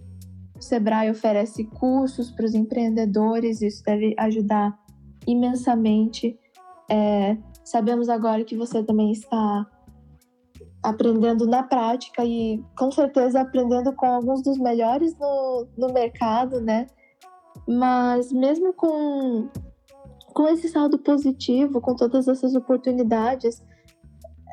o 0.56 0.62
Sebrae 0.62 1.10
oferece 1.10 1.64
cursos 1.64 2.30
para 2.30 2.44
os 2.44 2.54
empreendedores, 2.54 3.60
isso 3.60 3.82
deve 3.82 4.14
ajudar 4.18 4.78
imensamente. 5.26 6.38
É, 6.88 7.36
sabemos 7.64 8.08
agora 8.08 8.44
que 8.44 8.56
você 8.56 8.82
também 8.82 9.10
está 9.10 9.66
aprendendo 10.84 11.46
na 11.46 11.62
prática 11.62 12.24
e 12.24 12.62
com 12.76 12.92
certeza 12.92 13.40
aprendendo 13.40 13.92
com 13.94 14.06
alguns 14.06 14.42
dos 14.42 14.58
melhores 14.58 15.16
no, 15.18 15.66
no 15.78 15.92
mercado, 15.92 16.60
né? 16.60 16.86
Mas 17.66 18.30
mesmo 18.30 18.74
com 18.74 19.48
com 20.34 20.48
esse 20.48 20.68
saldo 20.68 20.98
positivo, 20.98 21.80
com 21.80 21.94
todas 21.94 22.26
essas 22.26 22.56
oportunidades, 22.56 23.62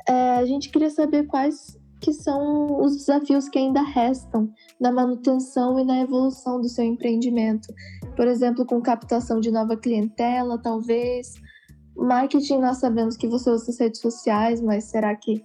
é, 0.08 0.36
a 0.36 0.46
gente 0.46 0.70
queria 0.70 0.92
saber 0.92 1.26
quais 1.26 1.80
que 2.00 2.14
são 2.14 2.82
os 2.82 2.98
desafios 2.98 3.50
que 3.50 3.60
ainda 3.60 3.82
restam 3.82 4.52
na 4.80 4.92
manutenção 4.92 5.80
e 5.80 5.84
na 5.84 6.00
evolução 6.02 6.62
do 6.62 6.70
seu 6.70 6.86
empreendimento. 6.86 7.74
Por 8.16 8.28
exemplo, 8.28 8.66
com 8.66 8.82
captação 8.82 9.40
de 9.40 9.52
nova 9.52 9.76
clientela, 9.76 10.58
talvez. 10.58 11.34
Marketing, 11.96 12.60
nós 12.60 12.78
sabemos 12.78 13.18
que 13.18 13.28
você 13.28 13.50
usa 13.50 13.70
as 13.70 13.80
redes 13.80 14.02
sociais, 14.02 14.62
mas 14.62 14.86
será 14.86 15.16
que 15.16 15.44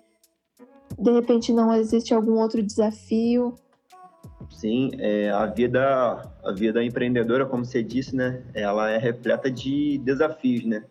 de 0.99 1.11
repente 1.11 1.53
não 1.53 1.75
existe 1.75 2.15
algum 2.15 2.39
outro 2.41 2.63
desafio? 2.63 3.55
Sim, 4.51 4.91
é, 4.99 5.31
a 5.31 5.47
vida 5.47 6.23
a 6.43 6.53
vida 6.53 6.83
empreendedora, 6.83 7.45
como 7.45 7.65
você 7.65 7.83
disse, 7.83 8.15
né, 8.15 8.43
ela 8.55 8.91
é 8.91 8.99
repleta 8.99 9.51
de 9.51 9.99
desafios, 9.99 10.65
né? 10.65 10.85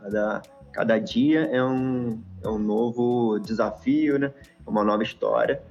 Cada, 0.00 0.42
cada 0.72 0.98
dia 0.98 1.40
é 1.46 1.62
um, 1.62 2.20
é 2.42 2.48
um 2.48 2.58
novo 2.58 3.38
desafio, 3.38 4.18
né? 4.18 4.32
Uma 4.66 4.84
nova 4.84 5.02
história. 5.02 5.62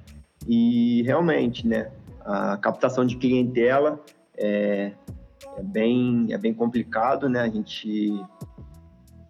E 0.46 1.02
realmente, 1.02 1.66
né, 1.66 1.90
a 2.24 2.56
captação 2.56 3.04
de 3.04 3.16
clientela 3.16 4.00
é, 4.36 4.92
é 5.56 5.62
bem 5.62 6.26
é 6.30 6.38
bem 6.38 6.52
complicado, 6.52 7.28
né? 7.28 7.40
A 7.40 7.48
gente 7.48 8.12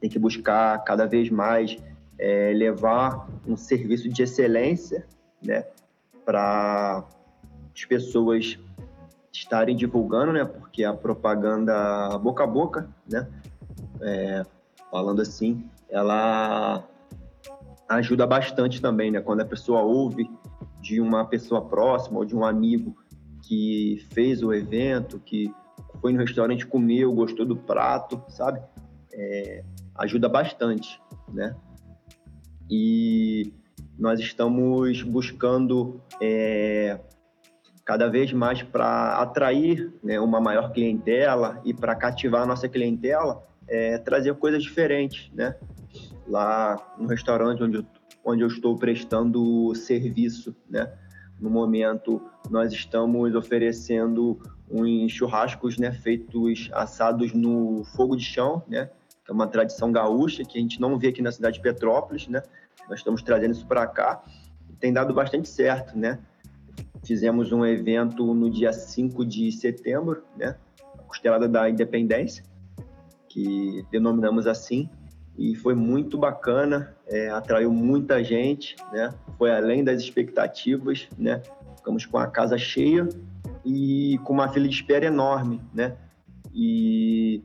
tem 0.00 0.08
que 0.08 0.18
buscar 0.18 0.82
cada 0.84 1.06
vez 1.06 1.30
mais 1.30 1.76
é, 2.20 2.52
levar 2.54 3.26
um 3.46 3.56
serviço 3.56 4.06
de 4.10 4.22
excelência, 4.22 5.06
né, 5.42 5.64
para 6.22 7.02
as 7.74 7.84
pessoas 7.86 8.58
estarem 9.32 9.74
divulgando, 9.74 10.32
né? 10.32 10.44
Porque 10.44 10.84
a 10.84 10.92
propaganda 10.92 12.18
boca 12.18 12.44
a 12.44 12.46
boca, 12.46 12.90
né? 13.10 13.26
É, 14.02 14.44
falando 14.90 15.22
assim, 15.22 15.64
ela 15.88 16.84
ajuda 17.88 18.26
bastante 18.26 18.82
também, 18.82 19.10
né? 19.10 19.20
Quando 19.20 19.40
a 19.40 19.44
pessoa 19.44 19.80
ouve 19.80 20.30
de 20.80 21.00
uma 21.00 21.24
pessoa 21.24 21.64
próxima 21.64 22.18
ou 22.18 22.24
de 22.24 22.36
um 22.36 22.44
amigo 22.44 22.96
que 23.42 24.06
fez 24.12 24.42
o 24.42 24.52
evento, 24.52 25.18
que 25.20 25.52
foi 26.00 26.12
no 26.12 26.18
restaurante 26.18 26.66
comeu, 26.66 27.12
gostou 27.12 27.46
do 27.46 27.56
prato, 27.56 28.22
sabe? 28.28 28.60
É, 29.12 29.64
ajuda 29.94 30.28
bastante, 30.28 31.00
né? 31.32 31.56
E 32.70 33.52
nós 33.98 34.20
estamos 34.20 35.02
buscando 35.02 36.00
é, 36.22 37.00
cada 37.84 38.08
vez 38.08 38.32
mais 38.32 38.62
para 38.62 39.16
atrair 39.20 39.92
né, 40.02 40.20
uma 40.20 40.40
maior 40.40 40.72
clientela 40.72 41.60
e 41.64 41.74
para 41.74 41.94
cativar 41.96 42.42
a 42.42 42.46
nossa 42.46 42.68
clientela, 42.68 43.44
é, 43.66 43.98
trazer 43.98 44.34
coisas 44.36 44.62
diferentes, 44.62 45.30
né? 45.34 45.56
Lá 46.26 46.94
no 46.96 47.08
restaurante 47.08 47.62
onde 47.62 47.78
eu, 47.78 47.86
onde 48.24 48.42
eu 48.42 48.48
estou 48.48 48.76
prestando 48.76 49.74
serviço, 49.74 50.54
né? 50.68 50.92
No 51.40 51.50
momento, 51.50 52.22
nós 52.48 52.72
estamos 52.72 53.34
oferecendo 53.34 54.38
uns 54.70 55.10
churrascos, 55.10 55.78
né, 55.78 55.90
feitos 55.90 56.68
assados 56.72 57.32
no 57.32 57.82
fogo 57.96 58.14
de 58.14 58.24
chão, 58.24 58.62
né? 58.68 58.90
É 59.30 59.32
uma 59.32 59.46
tradição 59.46 59.90
gaúcha 59.92 60.44
que 60.44 60.58
a 60.58 60.60
gente 60.60 60.80
não 60.80 60.98
vê 60.98 61.08
aqui 61.08 61.22
na 61.22 61.32
cidade 61.32 61.56
de 61.56 61.62
Petrópolis, 61.62 62.28
né? 62.28 62.42
Nós 62.88 62.98
estamos 62.98 63.22
trazendo 63.22 63.52
isso 63.52 63.66
para 63.66 63.86
cá. 63.86 64.22
Tem 64.78 64.92
dado 64.92 65.14
bastante 65.14 65.48
certo, 65.48 65.96
né? 65.96 66.18
fizemos 67.04 67.52
um 67.52 67.64
evento 67.64 68.34
no 68.34 68.50
dia 68.50 68.72
5 68.72 69.24
de 69.24 69.50
setembro, 69.52 70.22
né? 70.36 70.56
Costelada 71.06 71.48
da 71.48 71.68
Independência, 71.68 72.44
que 73.28 73.84
denominamos 73.90 74.46
assim, 74.46 74.88
e 75.36 75.54
foi 75.54 75.74
muito 75.74 76.18
bacana, 76.18 76.94
é, 77.06 77.30
atraiu 77.30 77.72
muita 77.72 78.22
gente, 78.22 78.76
né? 78.92 79.12
Foi 79.38 79.50
além 79.50 79.82
das 79.82 80.00
expectativas, 80.00 81.08
né? 81.18 81.42
Ficamos 81.76 82.04
com 82.04 82.18
a 82.18 82.26
casa 82.26 82.58
cheia 82.58 83.08
e 83.64 84.18
com 84.24 84.34
uma 84.34 84.48
fila 84.48 84.68
de 84.68 84.74
espera 84.74 85.06
enorme, 85.06 85.60
né? 85.72 85.96
E 86.52 87.42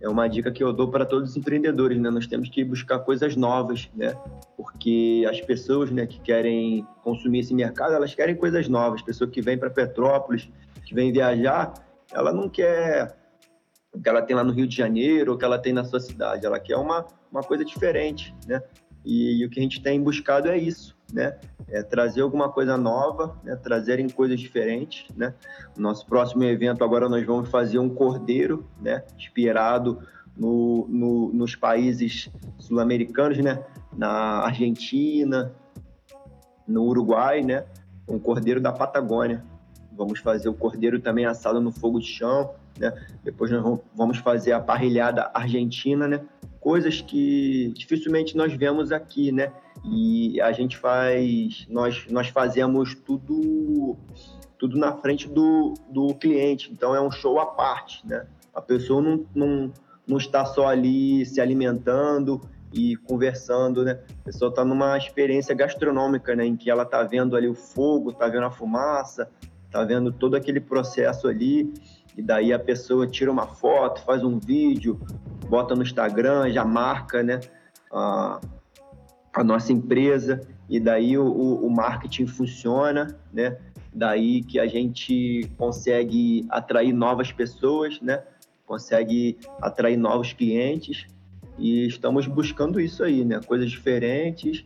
é 0.00 0.08
uma 0.08 0.28
dica 0.28 0.50
que 0.50 0.62
eu 0.62 0.72
dou 0.72 0.88
para 0.88 1.04
todos 1.04 1.30
os 1.30 1.36
empreendedores, 1.36 1.98
né? 2.00 2.08
Nós 2.10 2.26
temos 2.26 2.48
que 2.48 2.62
buscar 2.64 3.00
coisas 3.00 3.34
novas, 3.34 3.90
né? 3.94 4.16
Porque 4.56 5.26
as 5.28 5.40
pessoas, 5.40 5.90
né, 5.90 6.06
que 6.06 6.20
querem 6.20 6.86
consumir 7.02 7.40
esse 7.40 7.52
mercado, 7.52 7.94
elas 7.94 8.14
querem 8.14 8.36
coisas 8.36 8.68
novas. 8.68 9.02
Pessoa 9.02 9.28
que 9.28 9.42
vem 9.42 9.58
para 9.58 9.70
Petrópolis, 9.70 10.48
que 10.84 10.94
vem 10.94 11.12
viajar, 11.12 11.74
ela 12.12 12.32
não 12.32 12.48
quer 12.48 13.16
o 13.92 14.00
que 14.00 14.08
ela 14.08 14.22
tem 14.22 14.36
lá 14.36 14.44
no 14.44 14.52
Rio 14.52 14.66
de 14.66 14.76
Janeiro, 14.76 15.32
o 15.32 15.38
que 15.38 15.44
ela 15.44 15.58
tem 15.58 15.72
na 15.72 15.84
sua 15.84 15.98
cidade. 15.98 16.46
Ela 16.46 16.60
quer 16.60 16.76
uma, 16.76 17.04
uma 17.32 17.42
coisa 17.42 17.64
diferente, 17.64 18.34
né? 18.46 18.62
E, 19.04 19.40
e 19.40 19.46
o 19.46 19.50
que 19.50 19.58
a 19.58 19.62
gente 19.62 19.82
tem 19.82 20.00
buscado 20.00 20.48
é 20.48 20.56
isso, 20.58 20.96
né? 21.12 21.38
É 21.68 21.82
trazer 21.82 22.22
alguma 22.22 22.50
coisa 22.50 22.76
nova, 22.76 23.36
né? 23.42 23.56
trazerem 23.56 24.08
coisas 24.08 24.38
diferentes, 24.38 25.06
né? 25.16 25.34
No 25.76 25.82
nosso 25.82 26.06
próximo 26.06 26.44
evento 26.44 26.84
agora 26.84 27.08
nós 27.08 27.24
vamos 27.24 27.48
fazer 27.48 27.78
um 27.78 27.88
cordeiro, 27.88 28.66
né? 28.80 29.04
Inspirado 29.16 29.98
no, 30.36 30.86
no, 30.88 31.32
nos 31.32 31.56
países 31.56 32.30
sul-americanos, 32.58 33.38
né? 33.38 33.64
Na 33.96 34.44
Argentina, 34.44 35.52
no 36.66 36.84
Uruguai, 36.84 37.42
né? 37.42 37.64
Um 38.08 38.18
cordeiro 38.18 38.60
da 38.60 38.72
Patagônia. 38.72 39.44
Vamos 39.92 40.20
fazer 40.20 40.48
o 40.48 40.54
cordeiro 40.54 41.00
também 41.00 41.26
assado 41.26 41.60
no 41.60 41.72
fogo 41.72 41.98
de 41.98 42.06
chão, 42.06 42.54
né? 42.78 42.92
Depois 43.24 43.50
nós 43.50 43.80
vamos 43.94 44.18
fazer 44.18 44.52
a 44.52 44.60
parrilhada 44.60 45.30
argentina, 45.34 46.06
né? 46.06 46.20
Coisas 46.60 47.00
que 47.00 47.72
dificilmente 47.74 48.36
nós 48.36 48.52
vemos 48.52 48.92
aqui, 48.92 49.32
né? 49.32 49.52
E 49.84 50.40
a 50.40 50.52
gente 50.52 50.76
faz, 50.76 51.66
nós, 51.68 52.06
nós 52.10 52.28
fazemos 52.28 52.94
tudo 52.94 53.96
tudo 54.58 54.76
na 54.76 54.92
frente 54.92 55.28
do, 55.28 55.74
do 55.88 56.12
cliente, 56.14 56.72
então 56.72 56.94
é 56.94 57.00
um 57.00 57.12
show 57.12 57.38
à 57.38 57.46
parte, 57.46 58.04
né? 58.06 58.26
A 58.52 58.60
pessoa 58.60 59.00
não, 59.00 59.24
não, 59.32 59.72
não 60.04 60.18
está 60.18 60.44
só 60.44 60.66
ali 60.66 61.24
se 61.24 61.40
alimentando 61.40 62.40
e 62.72 62.96
conversando, 62.96 63.84
né? 63.84 64.00
A 64.22 64.24
pessoa 64.24 64.50
está 64.50 64.64
numa 64.64 64.98
experiência 64.98 65.54
gastronômica, 65.54 66.34
né? 66.34 66.44
Em 66.44 66.56
que 66.56 66.68
ela 66.68 66.82
está 66.82 67.04
vendo 67.04 67.36
ali 67.36 67.48
o 67.48 67.54
fogo, 67.54 68.10
está 68.10 68.26
vendo 68.26 68.46
a 68.46 68.50
fumaça, 68.50 69.30
está 69.64 69.84
vendo 69.84 70.10
todo 70.12 70.34
aquele 70.34 70.60
processo 70.60 71.28
ali 71.28 71.72
e 72.18 72.22
daí 72.22 72.52
a 72.52 72.58
pessoa 72.58 73.06
tira 73.06 73.30
uma 73.30 73.46
foto, 73.46 74.02
faz 74.02 74.24
um 74.24 74.40
vídeo, 74.40 75.00
bota 75.48 75.76
no 75.76 75.84
Instagram, 75.84 76.50
já 76.50 76.64
marca, 76.64 77.22
né? 77.22 77.38
A, 77.92 78.40
a 79.32 79.44
nossa 79.44 79.72
empresa 79.72 80.40
e 80.68 80.80
daí 80.80 81.16
o, 81.16 81.24
o, 81.24 81.70
marketing 81.70 82.26
funciona, 82.26 83.16
né? 83.32 83.56
Daí 83.94 84.42
que 84.42 84.58
a 84.58 84.66
gente 84.66 85.48
consegue 85.56 86.44
atrair 86.50 86.92
novas 86.92 87.30
pessoas, 87.30 88.00
né? 88.00 88.20
Consegue 88.66 89.38
atrair 89.62 89.96
novos 89.96 90.32
clientes 90.32 91.06
e 91.56 91.86
estamos 91.86 92.26
buscando 92.26 92.80
isso 92.80 93.04
aí, 93.04 93.24
né? 93.24 93.40
Coisas 93.46 93.70
diferentes 93.70 94.64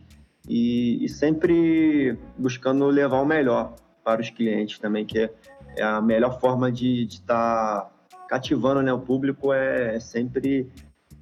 e, 0.49 1.05
e 1.05 1.07
sempre 1.07 2.17
buscando 2.35 2.87
levar 2.87 3.21
o 3.21 3.25
melhor 3.25 3.75
para 4.03 4.21
os 4.21 4.31
clientes 4.31 4.79
também, 4.79 5.05
que 5.05 5.19
é 5.19 5.33
é 5.75 5.83
a 5.83 6.01
melhor 6.01 6.39
forma 6.39 6.71
de 6.71 7.03
estar 7.05 7.81
tá 7.81 7.91
cativando 8.27 8.81
né, 8.81 8.91
o 8.91 8.99
público 8.99 9.53
é, 9.53 9.95
é 9.95 9.99
sempre 9.99 10.71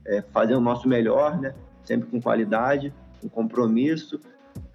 é, 0.05 0.21
fazer 0.21 0.55
o 0.55 0.61
nosso 0.61 0.87
melhor, 0.87 1.39
né? 1.39 1.53
Sempre 1.83 2.09
com 2.09 2.21
qualidade, 2.21 2.93
com 3.21 3.29
compromisso 3.29 4.19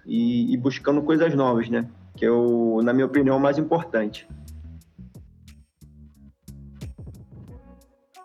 e, 0.05 0.53
e 0.53 0.57
buscando 0.57 1.01
coisas 1.01 1.33
novas, 1.33 1.69
né? 1.69 1.87
Que 2.15 2.25
eu, 2.25 2.79
na 2.83 2.93
minha 2.93 3.05
opinião, 3.05 3.35
é 3.35 3.39
o 3.39 3.41
mais 3.41 3.57
importante. 3.57 4.27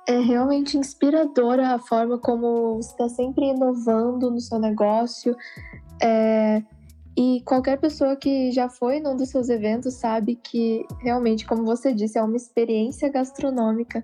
É 0.07 0.19
realmente 0.19 0.77
inspiradora 0.77 1.75
a 1.75 1.79
forma 1.79 2.19
como 2.19 2.77
você 2.77 2.91
está 2.91 3.09
sempre 3.09 3.47
inovando 3.47 4.31
no 4.31 4.41
seu 4.41 4.59
negócio. 4.59 5.37
É, 6.03 6.63
e 7.17 7.43
qualquer 7.45 7.79
pessoa 7.79 8.17
que 8.17 8.51
já 8.53 8.69
foi 8.69 8.99
num 8.99 9.17
dos 9.17 9.29
seus 9.29 9.49
eventos 9.49 9.95
sabe 9.95 10.37
que 10.37 10.87
realmente, 11.01 11.47
como 11.47 11.65
você 11.65 11.93
disse, 11.93 12.19
é 12.19 12.23
uma 12.23 12.37
experiência 12.37 13.11
gastronômica. 13.11 14.03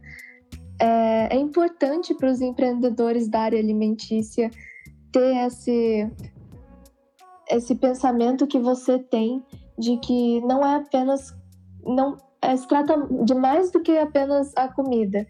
É, 0.80 1.34
é 1.34 1.36
importante 1.36 2.14
para 2.14 2.30
os 2.30 2.40
empreendedores 2.40 3.28
da 3.28 3.40
área 3.40 3.58
alimentícia 3.58 4.50
ter 5.10 5.36
esse, 5.46 6.10
esse 7.50 7.74
pensamento 7.74 8.46
que 8.46 8.58
você 8.58 8.98
tem 8.98 9.42
de 9.78 9.96
que 9.96 10.40
não 10.42 10.64
é 10.64 10.76
apenas. 10.76 11.34
não 11.82 12.18
é, 12.42 12.54
Se 12.56 12.68
trata 12.68 12.94
de 13.24 13.34
mais 13.34 13.70
do 13.70 13.80
que 13.80 13.96
apenas 13.96 14.52
a 14.54 14.68
comida. 14.68 15.26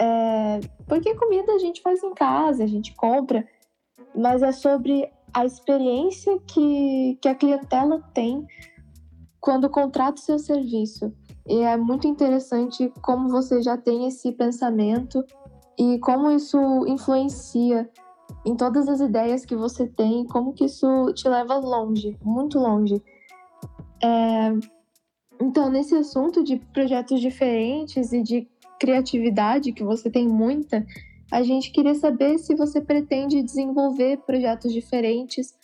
É, 0.00 0.60
porque 0.86 1.16
comida 1.16 1.52
a 1.52 1.58
gente 1.58 1.82
faz 1.82 2.00
em 2.04 2.14
casa, 2.14 2.62
a 2.62 2.66
gente 2.68 2.94
compra, 2.94 3.44
mas 4.14 4.40
é 4.40 4.52
sobre 4.52 5.10
a 5.32 5.44
experiência 5.44 6.38
que, 6.46 7.18
que 7.20 7.28
a 7.28 7.34
clientela 7.34 8.00
tem 8.14 8.46
quando 9.40 9.68
contrata 9.70 10.20
o 10.20 10.24
seu 10.24 10.38
serviço. 10.38 11.12
E 11.46 11.60
é 11.60 11.76
muito 11.76 12.06
interessante 12.06 12.92
como 13.02 13.28
você 13.28 13.62
já 13.62 13.76
tem 13.76 14.06
esse 14.06 14.32
pensamento 14.32 15.24
e 15.78 15.98
como 16.00 16.30
isso 16.30 16.58
influencia 16.86 17.88
em 18.44 18.54
todas 18.54 18.88
as 18.88 19.00
ideias 19.00 19.44
que 19.44 19.56
você 19.56 19.86
tem, 19.86 20.26
como 20.26 20.52
que 20.52 20.64
isso 20.64 21.12
te 21.14 21.28
leva 21.28 21.56
longe, 21.56 22.16
muito 22.22 22.58
longe. 22.58 23.02
É... 24.02 24.52
Então, 25.40 25.70
nesse 25.70 25.94
assunto 25.94 26.42
de 26.42 26.56
projetos 26.56 27.20
diferentes 27.20 28.12
e 28.12 28.22
de 28.22 28.48
criatividade, 28.78 29.72
que 29.72 29.84
você 29.84 30.10
tem 30.10 30.26
muita, 30.28 30.84
a 31.30 31.42
gente 31.42 31.70
queria 31.70 31.94
saber 31.94 32.38
se 32.38 32.54
você 32.54 32.80
pretende 32.80 33.42
desenvolver 33.42 34.18
projetos 34.18 34.72
diferentes 34.72 35.54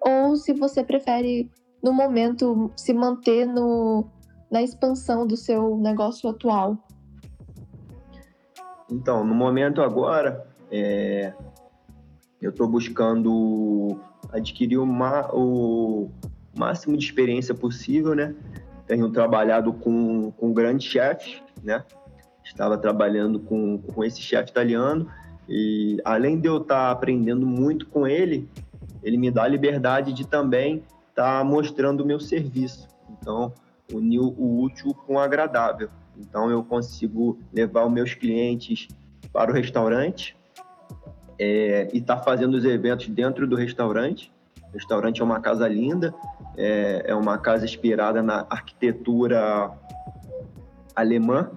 ou 0.00 0.36
se 0.36 0.52
você 0.52 0.82
prefere, 0.82 1.50
no 1.82 1.92
momento, 1.92 2.70
se 2.76 2.92
manter 2.92 3.46
no, 3.46 4.04
na 4.50 4.62
expansão 4.62 5.26
do 5.26 5.36
seu 5.36 5.76
negócio 5.76 6.28
atual. 6.28 6.76
Então, 8.90 9.24
no 9.24 9.34
momento 9.34 9.80
agora, 9.80 10.46
é, 10.70 11.32
eu 12.40 12.50
estou 12.50 12.68
buscando 12.68 13.98
adquirir 14.32 14.78
o, 14.78 14.84
o, 14.84 16.10
máximo 16.58 16.96
de 16.96 17.04
experiência 17.04 17.54
possível, 17.54 18.14
né? 18.14 18.34
Tenho 18.86 19.10
trabalhado 19.10 19.72
com, 19.72 20.32
com 20.32 20.52
grandes 20.52 20.86
chefes, 20.86 21.40
né? 21.62 21.84
Estava 22.52 22.76
trabalhando 22.78 23.40
com, 23.40 23.78
com 23.78 24.04
esse 24.04 24.20
chefe 24.20 24.50
italiano 24.50 25.08
e 25.48 26.00
além 26.04 26.38
de 26.38 26.48
eu 26.48 26.58
estar 26.58 26.86
tá 26.86 26.90
aprendendo 26.90 27.46
muito 27.46 27.86
com 27.86 28.06
ele, 28.06 28.48
ele 29.02 29.16
me 29.16 29.30
dá 29.30 29.44
a 29.44 29.48
liberdade 29.48 30.12
de 30.12 30.26
também 30.26 30.82
estar 31.10 31.38
tá 31.38 31.44
mostrando 31.44 32.02
o 32.02 32.06
meu 32.06 32.20
serviço. 32.20 32.86
Então, 33.10 33.52
unir 33.92 34.20
o 34.20 34.60
útil 34.62 34.94
com 34.94 35.14
o 35.14 35.18
agradável. 35.18 35.88
Então, 36.16 36.50
eu 36.50 36.62
consigo 36.62 37.38
levar 37.52 37.84
os 37.84 37.92
meus 37.92 38.14
clientes 38.14 38.88
para 39.32 39.50
o 39.50 39.54
restaurante 39.54 40.36
é, 41.38 41.88
e 41.92 41.98
estar 41.98 42.16
tá 42.16 42.22
fazendo 42.22 42.54
os 42.54 42.64
eventos 42.64 43.08
dentro 43.08 43.46
do 43.46 43.56
restaurante. 43.56 44.32
O 44.70 44.74
restaurante 44.74 45.20
é 45.20 45.24
uma 45.24 45.40
casa 45.40 45.66
linda, 45.66 46.14
é, 46.56 47.04
é 47.06 47.14
uma 47.14 47.38
casa 47.38 47.64
inspirada 47.64 48.22
na 48.22 48.46
arquitetura 48.48 49.70
alemã, 50.94 51.50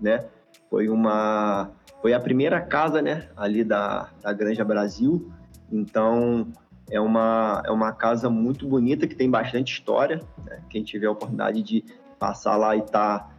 né? 0.00 0.24
Foi 0.70 0.88
uma 0.88 1.70
foi 2.00 2.14
a 2.14 2.20
primeira 2.20 2.60
casa, 2.60 3.02
né, 3.02 3.28
ali 3.36 3.62
da, 3.62 4.08
da 4.22 4.32
Granja 4.32 4.64
Brasil. 4.64 5.30
Então, 5.70 6.46
é 6.90 7.00
uma, 7.00 7.62
é 7.64 7.70
uma 7.70 7.92
casa 7.92 8.30
muito 8.30 8.66
bonita, 8.66 9.06
que 9.06 9.14
tem 9.14 9.30
bastante 9.30 9.72
história. 9.72 10.20
Né? 10.44 10.62
Quem 10.70 10.82
tiver 10.82 11.06
a 11.06 11.10
oportunidade 11.10 11.62
de 11.62 11.84
passar 12.18 12.56
lá 12.56 12.74
e 12.74 12.82
tá, 12.82 13.30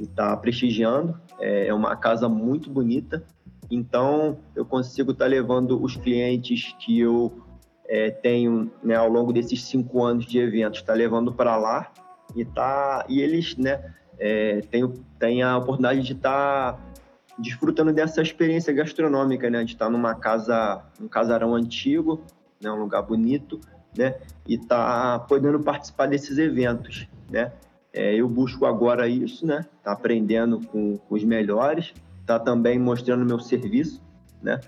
e 0.00 0.06
tá 0.06 0.36
prestigiando, 0.36 1.18
é, 1.38 1.68
é 1.68 1.74
uma 1.74 1.94
casa 1.96 2.28
muito 2.28 2.70
bonita. 2.70 3.22
Então, 3.70 4.38
eu 4.56 4.64
consigo 4.64 5.12
estar 5.12 5.26
tá 5.26 5.30
levando 5.30 5.82
os 5.82 5.96
clientes 5.96 6.74
que 6.78 6.98
eu 6.98 7.42
é, 7.86 8.10
tenho 8.10 8.70
né, 8.82 8.94
ao 8.96 9.08
longo 9.08 9.32
desses 9.32 9.62
cinco 9.64 10.02
anos 10.02 10.24
de 10.24 10.38
eventos, 10.38 10.80
tá 10.82 10.94
levando 10.94 11.32
para 11.32 11.56
lá 11.56 11.90
e, 12.34 12.44
tá, 12.44 13.04
e 13.08 13.20
eles 13.20 13.56
né, 13.56 13.94
é, 14.18 14.60
tem, 14.70 14.92
tem 15.18 15.42
a 15.42 15.56
oportunidade 15.56 16.02
de 16.02 16.12
estar 16.12 16.72
tá 16.72 16.78
desfrutando 17.38 17.92
dessa 17.92 18.20
experiência 18.20 18.72
gastronômica, 18.72 19.48
né? 19.48 19.64
De 19.64 19.72
estar 19.72 19.86
tá 19.86 19.90
numa 19.90 20.14
casa, 20.14 20.82
um 21.00 21.08
casarão 21.08 21.54
antigo, 21.54 22.22
né? 22.60 22.70
Um 22.70 22.76
lugar 22.76 23.02
bonito, 23.02 23.60
né? 23.96 24.16
E 24.46 24.58
tá 24.58 25.18
podendo 25.20 25.60
participar 25.60 26.06
desses 26.06 26.36
eventos, 26.38 27.06
né? 27.30 27.52
É, 27.92 28.14
eu 28.14 28.28
busco 28.28 28.66
agora 28.66 29.08
isso, 29.08 29.46
né? 29.46 29.64
Tá 29.82 29.92
aprendendo 29.92 30.60
com, 30.66 30.96
com 30.96 31.14
os 31.14 31.24
melhores, 31.24 31.94
tá 32.26 32.38
também 32.38 32.78
mostrando 32.78 33.24
meu 33.24 33.38
serviço, 33.38 34.02
né? 34.42 34.60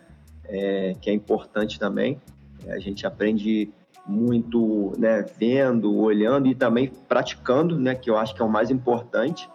É, 0.44 0.94
que 1.00 1.10
é 1.10 1.12
importante 1.12 1.78
também. 1.78 2.20
É, 2.64 2.72
a 2.72 2.78
gente 2.78 3.06
aprende 3.06 3.72
muito, 4.06 4.92
né? 4.98 5.24
Vendo, 5.38 5.96
olhando 5.96 6.48
e 6.48 6.54
também 6.54 6.90
praticando, 7.08 7.78
né? 7.78 7.94
Que 7.94 8.10
eu 8.10 8.16
acho 8.16 8.34
que 8.34 8.42
é 8.42 8.44
o 8.44 8.48
mais 8.48 8.70
importante. 8.70 9.48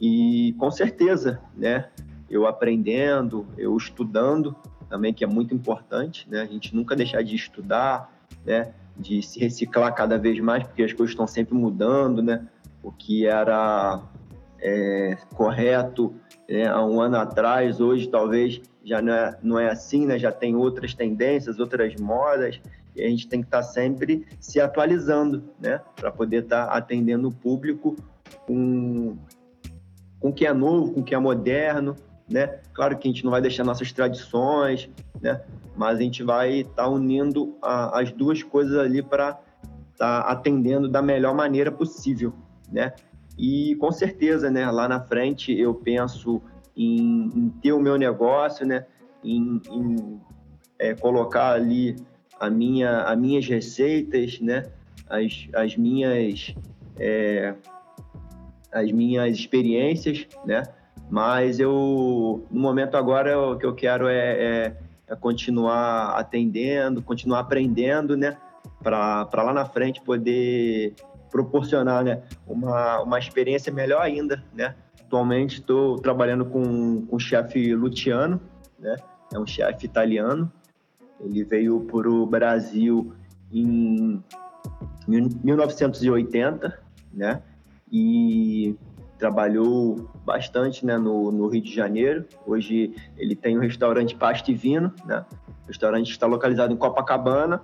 E 0.00 0.54
com 0.58 0.70
certeza, 0.70 1.40
né? 1.56 1.88
Eu 2.28 2.46
aprendendo, 2.46 3.46
eu 3.56 3.76
estudando 3.76 4.54
também, 4.88 5.12
que 5.12 5.24
é 5.24 5.26
muito 5.26 5.54
importante, 5.54 6.28
né? 6.28 6.40
A 6.42 6.46
gente 6.46 6.74
nunca 6.74 6.96
deixar 6.96 7.22
de 7.22 7.34
estudar, 7.34 8.12
né? 8.44 8.72
De 8.96 9.22
se 9.22 9.38
reciclar 9.38 9.94
cada 9.94 10.18
vez 10.18 10.38
mais, 10.40 10.64
porque 10.64 10.82
as 10.82 10.92
coisas 10.92 11.12
estão 11.12 11.26
sempre 11.26 11.54
mudando, 11.54 12.22
né? 12.22 12.46
O 12.82 12.90
que 12.90 13.26
era 13.26 14.00
é, 14.60 15.16
correto 15.34 16.14
né, 16.48 16.66
há 16.66 16.84
um 16.84 17.00
ano 17.00 17.16
atrás, 17.16 17.80
hoje 17.80 18.08
talvez 18.08 18.60
já 18.84 19.00
não 19.00 19.12
é, 19.12 19.38
não 19.42 19.58
é 19.58 19.70
assim, 19.70 20.06
né? 20.06 20.18
Já 20.18 20.32
tem 20.32 20.56
outras 20.56 20.94
tendências, 20.94 21.58
outras 21.60 21.94
modas, 21.96 22.60
e 22.94 23.02
a 23.02 23.08
gente 23.08 23.28
tem 23.28 23.40
que 23.40 23.46
estar 23.46 23.58
tá 23.58 23.62
sempre 23.62 24.26
se 24.38 24.60
atualizando, 24.60 25.44
né? 25.60 25.80
Para 25.96 26.10
poder 26.10 26.44
estar 26.44 26.66
tá 26.66 26.72
atendendo 26.72 27.28
o 27.28 27.34
público 27.34 27.96
com, 28.46 29.16
com 30.18 30.28
o 30.28 30.32
que 30.32 30.46
é 30.46 30.52
novo, 30.52 30.92
com 30.92 31.00
o 31.00 31.04
que 31.04 31.14
é 31.14 31.18
moderno, 31.18 31.96
né? 32.28 32.60
Claro 32.72 32.96
que 32.96 33.08
a 33.08 33.10
gente 33.10 33.24
não 33.24 33.30
vai 33.30 33.40
deixar 33.40 33.64
nossas 33.64 33.92
tradições, 33.92 34.88
né? 35.20 35.40
Mas 35.76 35.98
a 35.98 36.02
gente 36.02 36.22
vai 36.22 36.60
estar 36.60 36.84
tá 36.84 36.88
unindo 36.88 37.56
a, 37.62 38.00
as 38.00 38.12
duas 38.12 38.42
coisas 38.42 38.76
ali 38.76 39.02
para 39.02 39.40
estar 39.92 40.22
tá 40.22 40.28
atendendo 40.30 40.88
da 40.88 41.02
melhor 41.02 41.34
maneira 41.34 41.70
possível, 41.70 42.32
né? 42.70 42.92
E 43.38 43.74
com 43.76 43.90
certeza, 43.90 44.50
né? 44.50 44.70
Lá 44.70 44.88
na 44.88 45.00
frente 45.00 45.58
eu 45.58 45.74
penso 45.74 46.42
em, 46.76 47.30
em 47.34 47.48
ter 47.62 47.72
o 47.72 47.80
meu 47.80 47.96
negócio, 47.96 48.66
né? 48.66 48.86
Em, 49.24 49.60
em 49.70 50.20
é, 50.78 50.94
colocar 50.94 51.52
ali 51.52 51.96
a 52.40 52.48
minha, 52.48 53.02
as 53.02 53.18
minhas 53.18 53.46
receitas, 53.46 54.40
né? 54.40 54.64
As, 55.08 55.48
as 55.52 55.76
minhas 55.76 56.54
é, 56.98 57.54
as 58.72 58.90
minhas 58.90 59.36
experiências, 59.36 60.26
né? 60.44 60.62
Mas 61.10 61.58
eu, 61.58 62.46
no 62.50 62.60
momento 62.60 62.96
agora, 62.96 63.38
o 63.38 63.58
que 63.58 63.66
eu 63.66 63.74
quero 63.74 64.06
é, 64.06 64.16
é, 64.16 64.76
é 65.08 65.16
continuar 65.16 66.16
atendendo, 66.16 67.02
continuar 67.02 67.40
aprendendo, 67.40 68.16
né? 68.16 68.36
Para 68.82 69.28
lá 69.34 69.52
na 69.52 69.64
frente 69.64 70.00
poder 70.00 70.94
proporcionar 71.30 72.04
né, 72.04 72.22
uma, 72.46 73.00
uma 73.02 73.18
experiência 73.18 73.72
melhor 73.72 74.02
ainda, 74.02 74.42
né? 74.54 74.74
Atualmente 75.00 75.60
estou 75.60 75.98
trabalhando 75.98 76.44
com, 76.44 77.04
com 77.06 77.16
o 77.16 77.20
chefe 77.20 77.74
Luciano, 77.74 78.40
né? 78.78 78.96
É 79.32 79.38
um 79.38 79.46
chefe 79.46 79.86
italiano. 79.86 80.50
Ele 81.22 81.44
veio 81.44 81.80
para 81.80 82.10
o 82.10 82.26
Brasil 82.26 83.12
em 83.52 84.22
1980, 85.06 86.80
né? 87.12 87.42
E 87.90 88.76
trabalhou 89.18 90.08
bastante 90.24 90.86
né, 90.86 90.96
no, 90.96 91.30
no, 91.30 91.48
Rio 91.48 91.62
de 91.62 91.74
Janeiro. 91.74 92.24
Hoje 92.46 92.94
ele 93.18 93.36
tem 93.36 93.58
um 93.58 93.60
restaurante 93.60 94.16
Pasta 94.16 94.50
e 94.50 94.54
Vino, 94.54 94.92
né? 95.04 95.24
O 95.64 95.66
restaurante 95.66 96.10
está 96.10 96.26
localizado 96.26 96.72
em 96.72 96.76
Copacabana 96.76 97.60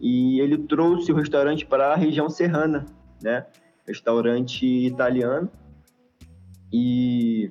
e 0.00 0.40
ele 0.40 0.56
trouxe 0.56 1.10
o 1.10 1.16
restaurante 1.16 1.66
para 1.66 1.92
a 1.92 1.96
região 1.96 2.30
serrana, 2.30 2.86
né? 3.20 3.44
Restaurante 3.86 4.64
italiano. 4.64 5.50
E 6.72 7.50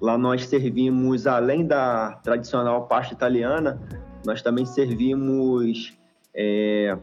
lá 0.00 0.16
nós 0.16 0.46
servimos, 0.46 1.26
além 1.26 1.66
da 1.66 2.12
tradicional 2.22 2.86
pasta 2.86 3.12
italiana, 3.12 3.78
nós 4.24 4.42
também 4.42 4.64
servimos 4.64 5.92
é, 6.34 6.96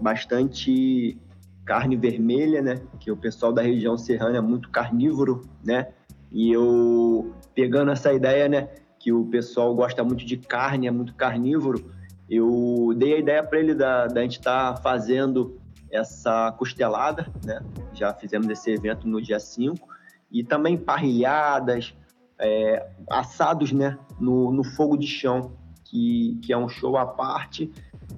bastante 0.00 1.18
carne 1.64 1.96
vermelha, 1.96 2.60
né? 2.60 2.80
Que 2.98 3.10
o 3.10 3.16
pessoal 3.16 3.52
da 3.52 3.62
região 3.62 3.96
serrana 3.96 4.38
é 4.38 4.40
muito 4.40 4.70
carnívoro, 4.70 5.42
né? 5.64 5.88
E 6.30 6.50
eu 6.50 7.34
pegando 7.54 7.90
essa 7.90 8.12
ideia, 8.12 8.48
né, 8.48 8.68
que 8.98 9.12
o 9.12 9.26
pessoal 9.26 9.74
gosta 9.74 10.02
muito 10.02 10.24
de 10.24 10.38
carne, 10.38 10.86
é 10.86 10.90
muito 10.90 11.14
carnívoro, 11.14 11.92
eu 12.28 12.94
dei 12.96 13.14
a 13.14 13.18
ideia 13.18 13.44
para 13.44 13.58
ele 13.58 13.74
da, 13.74 14.06
da 14.06 14.22
gente 14.22 14.38
estar 14.38 14.74
tá 14.74 14.80
fazendo 14.80 15.60
essa 15.90 16.50
costelada, 16.52 17.30
né? 17.44 17.60
Já 17.92 18.14
fizemos 18.14 18.48
esse 18.48 18.70
evento 18.70 19.06
no 19.06 19.20
dia 19.20 19.38
5 19.38 19.86
e 20.30 20.42
também 20.42 20.78
parrilhadas, 20.78 21.94
é, 22.38 22.88
assados, 23.10 23.72
né, 23.72 23.98
no, 24.18 24.50
no 24.50 24.64
fogo 24.64 24.96
de 24.96 25.06
chão, 25.06 25.52
que, 25.92 26.38
que 26.42 26.52
é 26.54 26.56
um 26.56 26.68
show 26.68 26.96
à 26.96 27.04
parte. 27.06 27.70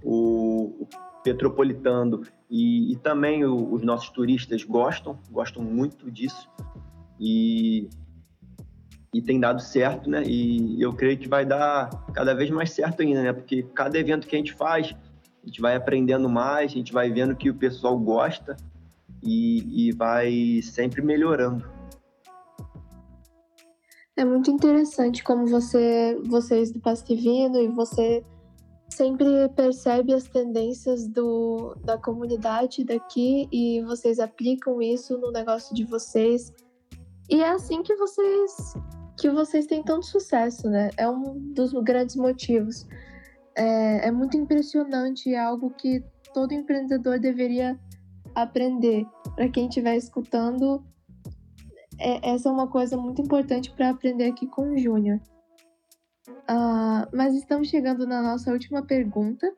O, 0.02 0.76
o 0.80 0.88
e, 2.50 2.92
e 2.92 2.96
também 2.96 3.44
o, 3.44 3.72
os 3.72 3.82
nossos 3.82 4.10
turistas 4.10 4.62
gostam, 4.62 5.18
gostam 5.30 5.62
muito 5.62 6.10
disso 6.10 6.48
e, 7.18 7.88
e 9.12 9.20
tem 9.20 9.40
dado 9.40 9.60
certo, 9.60 10.08
né? 10.08 10.22
E 10.24 10.80
eu 10.80 10.92
creio 10.92 11.18
que 11.18 11.28
vai 11.28 11.44
dar 11.44 11.88
cada 12.12 12.34
vez 12.34 12.50
mais 12.50 12.70
certo 12.70 13.02
ainda, 13.02 13.22
né? 13.22 13.32
Porque 13.32 13.64
cada 13.74 13.98
evento 13.98 14.28
que 14.28 14.36
a 14.36 14.38
gente 14.38 14.52
faz, 14.52 14.94
a 15.42 15.46
gente 15.46 15.60
vai 15.60 15.74
aprendendo 15.74 16.28
mais, 16.28 16.70
a 16.70 16.74
gente 16.74 16.92
vai 16.92 17.10
vendo 17.10 17.34
que 17.34 17.50
o 17.50 17.54
pessoal 17.54 17.98
gosta 17.98 18.56
e, 19.22 19.88
e 19.88 19.92
vai 19.92 20.60
sempre 20.62 21.02
melhorando. 21.02 21.73
É 24.16 24.24
muito 24.24 24.50
interessante 24.50 25.24
como 25.24 25.46
você, 25.46 26.16
vocês 26.24 26.70
do 26.70 26.80
Pastivino 26.80 27.58
e 27.60 27.68
você 27.68 28.24
sempre 28.88 29.26
percebe 29.56 30.14
as 30.14 30.24
tendências 30.24 31.08
do, 31.08 31.74
da 31.84 31.98
comunidade 31.98 32.84
daqui 32.84 33.48
e 33.50 33.82
vocês 33.82 34.20
aplicam 34.20 34.80
isso 34.80 35.18
no 35.18 35.32
negócio 35.32 35.74
de 35.74 35.84
vocês. 35.84 36.52
E 37.28 37.42
é 37.42 37.50
assim 37.50 37.82
que 37.82 37.96
vocês 37.96 38.74
que 39.16 39.30
vocês 39.30 39.66
têm 39.66 39.82
tanto 39.82 40.06
sucesso, 40.06 40.68
né? 40.68 40.90
É 40.96 41.08
um 41.08 41.38
dos 41.54 41.72
grandes 41.72 42.16
motivos. 42.16 42.86
É, 43.56 44.08
é 44.08 44.10
muito 44.10 44.36
impressionante, 44.36 45.32
é 45.32 45.38
algo 45.38 45.70
que 45.70 46.02
todo 46.32 46.52
empreendedor 46.52 47.18
deveria 47.18 47.78
aprender. 48.34 49.06
Para 49.36 49.48
quem 49.48 49.68
estiver 49.68 49.96
escutando, 49.96 50.84
é, 51.98 52.30
essa 52.30 52.48
é 52.48 52.52
uma 52.52 52.68
coisa 52.68 52.96
muito 52.96 53.20
importante 53.20 53.70
para 53.70 53.90
aprender 53.90 54.24
aqui 54.24 54.46
com 54.46 54.72
o 54.72 54.78
Júnior. 54.78 55.20
Uh, 56.28 57.08
mas 57.12 57.34
estamos 57.34 57.68
chegando 57.68 58.06
na 58.06 58.22
nossa 58.22 58.50
última 58.52 58.82
pergunta, 58.82 59.52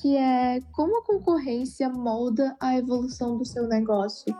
que 0.00 0.16
é 0.16 0.60
como 0.72 0.98
a 0.98 1.04
concorrência 1.04 1.88
molda 1.88 2.56
a 2.60 2.76
evolução 2.76 3.36
do 3.36 3.44
seu 3.44 3.66
negócio? 3.66 4.34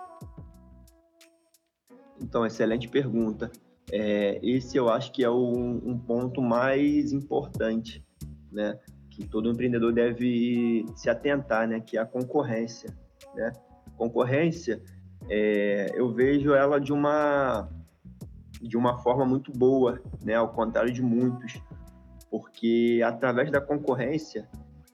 Então, 2.21 2.45
excelente 2.45 2.89
pergunta. 2.89 3.51
É, 3.93 4.39
esse 4.43 4.77
eu 4.77 4.89
acho 4.89 5.13
que 5.13 5.25
é 5.25 5.29
o, 5.31 5.53
um 5.53 5.99
ponto 5.99 6.41
mais 6.41 7.13
importante, 7.13 8.05
né? 8.53 8.79
Que 9.11 9.27
todo 9.27 9.51
empreendedor 9.51 9.93
deve 9.93 10.85
se 10.95 11.11
atentar, 11.11 11.67
né? 11.67 11.81
Que 11.81 11.97
é 11.97 12.01
a 12.01 12.07
concorrência, 12.07 12.97
né? 13.35 13.53
Concorrência, 13.97 14.83
é, 15.31 15.93
eu 15.95 16.13
vejo 16.13 16.53
ela 16.53 16.81
de 16.81 16.93
uma 16.93 17.69
de 18.61 18.77
uma 18.77 18.99
forma 18.99 19.25
muito 19.25 19.51
boa, 19.53 20.03
né? 20.23 20.35
Ao 20.35 20.49
contrário 20.49 20.93
de 20.93 21.01
muitos, 21.01 21.63
porque 22.31 23.01
através 23.03 23.51
da 23.51 23.61
concorrência 23.61 24.47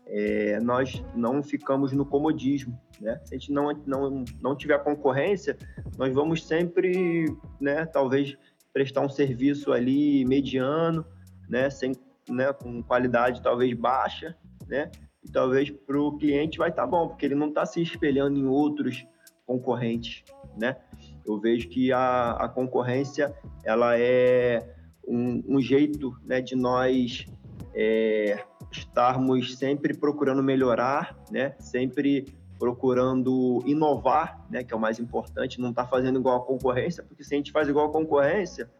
é, 0.07 0.61
nós 0.61 1.03
não 1.17 1.43
ficamos 1.43 1.91
no 1.93 2.07
comodismo, 2.07 2.79
né? 3.01 3.21
Se 3.25 3.35
a 3.35 3.39
gente 3.39 3.51
não, 3.51 3.73
não, 3.87 4.25
não 4.41 4.55
tiver 4.55 4.79
concorrência, 4.85 5.57
nós 5.99 6.15
vamos 6.15 6.47
sempre, 6.47 7.25
né? 7.61 7.87
Talvez 7.87 8.37
prestar 8.73 9.01
um 9.01 9.09
serviço 9.09 9.73
ali 9.73 10.25
mediano, 10.27 11.05
né? 11.49 11.69
Sem, 11.71 11.93
né? 12.29 12.53
Com 12.53 12.83
qualidade 12.83 13.43
talvez 13.43 13.73
baixa, 13.73 14.37
né? 14.69 14.93
E 15.25 15.33
talvez 15.33 15.71
para 15.71 16.01
o 16.01 16.17
cliente 16.17 16.59
vai 16.59 16.69
estar 16.69 16.83
tá 16.83 16.89
bom, 16.89 17.09
porque 17.09 17.27
ele 17.27 17.35
não 17.35 17.49
está 17.49 17.67
se 17.67 17.83
espelhando 17.83 18.39
em 18.39 18.47
outros 18.47 19.05
concorrentes, 19.47 20.25
né? 20.57 20.77
Eu 21.25 21.39
vejo 21.39 21.69
que 21.69 21.93
a, 21.93 22.33
a 22.33 22.49
concorrência 22.49 23.35
ela 23.65 23.99
é 23.99 24.75
um, 25.07 25.43
um 25.47 25.61
jeito 25.61 26.17
né, 26.25 26.41
de 26.41 26.57
nós 26.57 27.27
é, 27.75 28.45
estarmos 28.73 29.57
sempre 29.57 29.95
procurando 29.95 30.43
melhorar, 30.43 31.17
né? 31.31 31.55
Sempre 31.59 32.27
procurando 32.59 33.63
inovar, 33.67 34.45
né? 34.51 34.65
Que 34.65 34.75
é 34.75 34.77
o 34.77 34.81
mais 34.81 34.99
importante. 34.99 35.61
Não 35.61 35.71
está 35.71 35.87
fazendo 35.87 36.19
igual 36.19 36.39
a 36.39 36.45
concorrência, 36.45 37.03
porque 37.03 37.23
se 37.23 37.35
a 37.35 37.37
gente 37.37 37.53
faz 37.53 37.69
igual 37.69 37.89
a 37.89 37.93
concorrência, 37.93 38.71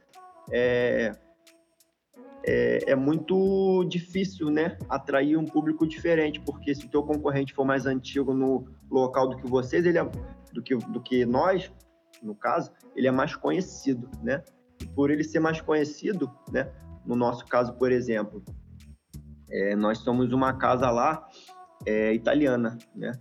é, 0.51 1.13
é, 2.45 2.93
é, 2.93 2.95
muito 2.95 3.85
difícil, 3.85 4.51
né, 4.51 4.79
atrair 4.89 5.37
um 5.37 5.45
público 5.45 5.85
diferente, 5.85 6.41
porque 6.41 6.75
se 6.75 6.87
o 6.87 6.89
teu 6.89 7.03
concorrente 7.03 7.53
for 7.53 7.65
mais 7.65 7.87
antigo 7.87 8.33
no 8.33 8.65
local 8.89 9.29
do 9.29 9.37
que 9.37 9.47
vocês, 9.49 9.85
ele 9.85 9.99
é, 9.99 10.09
do 10.57 10.63
que 10.63 10.75
do 10.75 11.01
que 11.01 11.25
nós, 11.27 11.71
no 12.23 12.35
caso, 12.35 12.73
ele 12.95 13.07
é 13.07 13.11
mais 13.11 13.37
conhecido, 13.37 14.11
né? 14.23 14.43
E 14.81 14.87
por 14.87 15.11
ele 15.11 15.23
ser 15.23 15.39
mais 15.39 15.61
conhecido, 15.61 16.31
né? 16.51 16.71
No 17.05 17.15
nosso 17.15 17.45
caso, 17.47 17.75
por 17.75 17.93
exemplo, 17.93 18.43
é, 19.51 19.77
nós 19.77 19.99
somos 19.99 20.33
uma 20.33 20.55
casa 20.55 20.91
lá 20.91 21.29
é, 21.85 22.13
italiana, 22.13 22.79
né? 22.95 23.13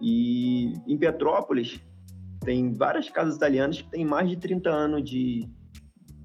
E 0.00 0.74
em 0.86 0.98
Petrópolis 0.98 1.80
tem 2.40 2.74
várias 2.74 3.08
casas 3.08 3.36
italianas 3.36 3.80
que 3.80 3.90
têm 3.90 4.04
mais 4.04 4.28
de 4.28 4.36
30 4.36 4.68
anos 4.68 5.08
de, 5.08 5.48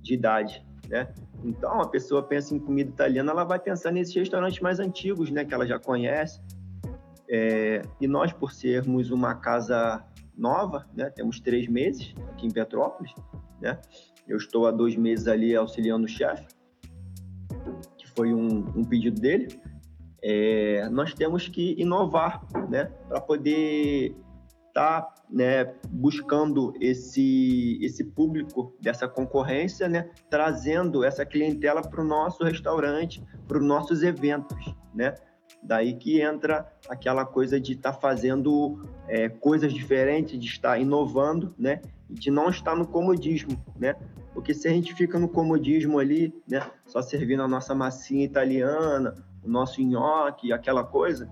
de 0.02 0.14
idade, 0.14 0.66
né? 0.90 1.14
Então, 1.44 1.80
a 1.80 1.88
pessoa 1.88 2.22
pensa 2.22 2.54
em 2.54 2.60
comida 2.60 2.90
italiana, 2.90 3.32
ela 3.32 3.46
vai 3.46 3.60
pensar 3.60 3.92
nesses 3.92 4.14
restaurantes 4.14 4.60
mais 4.60 4.80
antigos, 4.80 5.32
né? 5.32 5.46
Que 5.46 5.54
ela 5.54 5.66
já 5.66 5.80
conhece. 5.80 6.42
É, 7.32 7.82
e 8.02 8.08
nós, 8.08 8.34
por 8.34 8.52
sermos 8.52 9.12
uma 9.12 9.36
casa 9.36 10.04
nova, 10.40 10.88
né? 10.96 11.10
Temos 11.10 11.40
três 11.40 11.68
meses 11.68 12.14
aqui 12.32 12.48
em 12.48 12.52
Petrópolis, 12.52 13.14
né? 13.62 13.80
Eu 14.28 14.38
estou 14.38 14.68
há 14.68 14.72
dois 14.72 14.96
meses 14.96 15.28
ali 15.28 15.56
auxiliando 15.56 16.06
o 16.06 16.10
chefe, 16.10 16.46
que 17.98 18.08
foi 18.12 18.34
um, 18.34 18.60
um 18.76 18.84
pedido 18.84 19.20
dele. 19.20 19.60
É, 20.22 20.88
nós 20.90 21.14
temos 21.14 21.48
que 21.48 21.76
inovar, 21.78 22.46
né? 22.70 22.86
Para 23.08 23.22
poder 23.22 24.16
estar 24.68 25.02
tá, 25.02 25.16
né, 25.30 25.74
buscando 25.90 26.74
esse, 26.80 27.78
esse 27.82 28.04
público 28.04 28.76
dessa 28.80 29.08
concorrência, 29.08 29.90
né, 29.90 30.10
trazendo 30.30 31.04
essa 31.04 31.26
clientela 31.26 31.82
para 31.82 32.02
o 32.02 32.06
nosso 32.06 32.44
restaurante, 32.44 33.22
para 33.48 33.58
os 33.58 33.66
nossos 33.66 34.04
eventos, 34.04 34.74
né? 34.94 35.16
Daí 35.62 35.94
que 35.94 36.22
entra 36.22 36.72
aquela 36.90 37.26
coisa 37.26 37.60
de 37.60 37.74
estar 37.74 37.94
tá 37.94 38.00
fazendo 38.00 38.82
é, 39.08 39.30
coisas 39.30 39.74
diferentes, 39.74 40.40
de 40.40 40.48
estar 40.48 40.80
inovando, 40.80 41.54
né? 41.58 41.82
De 42.10 42.32
não 42.32 42.50
estar 42.50 42.76
no 42.76 42.88
comodismo, 42.88 43.62
né? 43.78 43.96
Porque 44.34 44.54
se 44.54 44.68
a 44.68 44.72
gente 44.72 44.94
fica 44.94 45.20
no 45.20 45.28
comodismo 45.28 46.00
ali, 46.00 46.34
né? 46.48 46.62
Só 46.86 47.02
servindo 47.02 47.44
a 47.44 47.48
nossa 47.48 47.76
massinha 47.76 48.24
italiana, 48.24 49.16
o 49.44 49.50
nosso 49.50 49.82
nhoque, 49.82 50.54
aquela 50.54 50.84
coisa, 50.84 51.30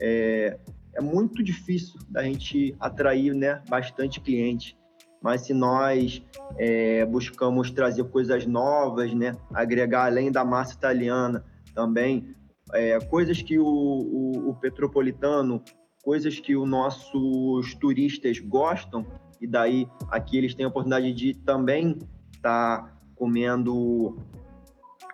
é, 0.00 0.58
é 0.94 1.00
muito 1.00 1.42
difícil 1.42 2.00
da 2.08 2.22
gente 2.22 2.74
atrair 2.80 3.34
né, 3.34 3.62
bastante 3.68 4.20
cliente. 4.20 4.76
Mas 5.22 5.42
se 5.42 5.54
nós 5.54 6.22
é, 6.56 7.04
buscamos 7.04 7.70
trazer 7.70 8.04
coisas 8.04 8.46
novas, 8.46 9.12
né, 9.12 9.36
agregar 9.52 10.06
além 10.06 10.30
da 10.30 10.44
massa 10.44 10.74
italiana 10.74 11.44
também 11.74 12.34
é, 12.72 12.98
coisas 13.00 13.40
que 13.42 13.58
o, 13.58 13.64
o, 13.64 14.50
o, 14.50 14.54
petropolitano, 14.54 15.62
coisas 16.02 16.38
que 16.38 16.56
os 16.56 16.68
nossos 16.68 17.74
turistas 17.74 18.38
gostam, 18.38 19.06
e 19.40 19.46
daí 19.46 19.88
aqui 20.10 20.38
eles 20.38 20.54
têm 20.54 20.64
a 20.64 20.68
oportunidade 20.68 21.12
de 21.12 21.34
também 21.34 21.98
estar 22.34 22.82
tá 22.82 22.98
comendo 23.14 24.16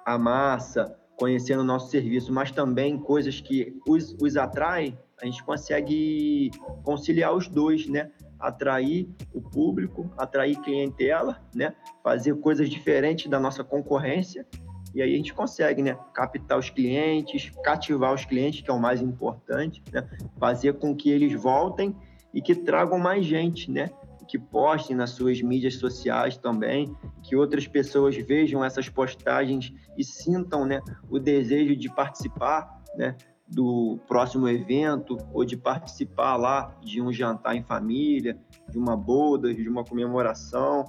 a 0.04 0.18
massa, 0.18 0.96
conhecendo 1.16 1.60
o 1.60 1.64
nosso 1.64 1.90
serviço, 1.90 2.32
mas 2.32 2.50
também 2.50 2.98
coisas 2.98 3.40
que 3.40 3.78
os, 3.86 4.16
os 4.20 4.36
atraem, 4.36 4.98
a 5.20 5.26
gente 5.26 5.42
consegue 5.44 6.50
conciliar 6.82 7.32
os 7.32 7.46
dois, 7.46 7.86
né? 7.86 8.10
Atrair 8.40 9.08
o 9.32 9.40
público, 9.40 10.10
atrair 10.18 10.56
clientela, 10.62 11.40
né? 11.54 11.76
Fazer 12.02 12.34
coisas 12.40 12.68
diferentes 12.68 13.30
da 13.30 13.38
nossa 13.38 13.62
concorrência 13.62 14.44
e 14.94 15.00
aí 15.00 15.14
a 15.14 15.16
gente 15.16 15.32
consegue, 15.32 15.82
né? 15.82 15.96
Captar 16.14 16.58
os 16.58 16.70
clientes, 16.70 17.50
cativar 17.62 18.12
os 18.12 18.24
clientes, 18.24 18.60
que 18.60 18.70
é 18.70 18.74
o 18.74 18.80
mais 18.80 19.00
importante, 19.00 19.82
né? 19.92 20.08
Fazer 20.38 20.74
com 20.74 20.94
que 20.94 21.10
eles 21.10 21.32
voltem 21.32 21.96
e 22.32 22.42
que 22.42 22.54
tragam 22.54 22.98
mais 22.98 23.24
gente, 23.24 23.70
né? 23.70 23.90
Que 24.28 24.38
postem 24.38 24.96
nas 24.96 25.10
suas 25.10 25.40
mídias 25.40 25.76
sociais 25.76 26.36
também, 26.36 26.94
que 27.22 27.36
outras 27.36 27.66
pessoas 27.66 28.16
vejam 28.16 28.64
essas 28.64 28.88
postagens 28.88 29.72
e 29.96 30.04
sintam, 30.04 30.66
né? 30.66 30.80
O 31.10 31.18
desejo 31.18 31.74
de 31.74 31.92
participar, 31.94 32.82
né? 32.96 33.16
do 33.52 33.98
próximo 34.08 34.48
evento 34.48 35.18
ou 35.32 35.44
de 35.44 35.58
participar 35.58 36.36
lá 36.36 36.74
de 36.80 37.02
um 37.02 37.12
jantar 37.12 37.54
em 37.54 37.62
família, 37.62 38.38
de 38.70 38.78
uma 38.78 38.96
boda, 38.96 39.52
de 39.52 39.68
uma 39.68 39.84
comemoração, 39.84 40.86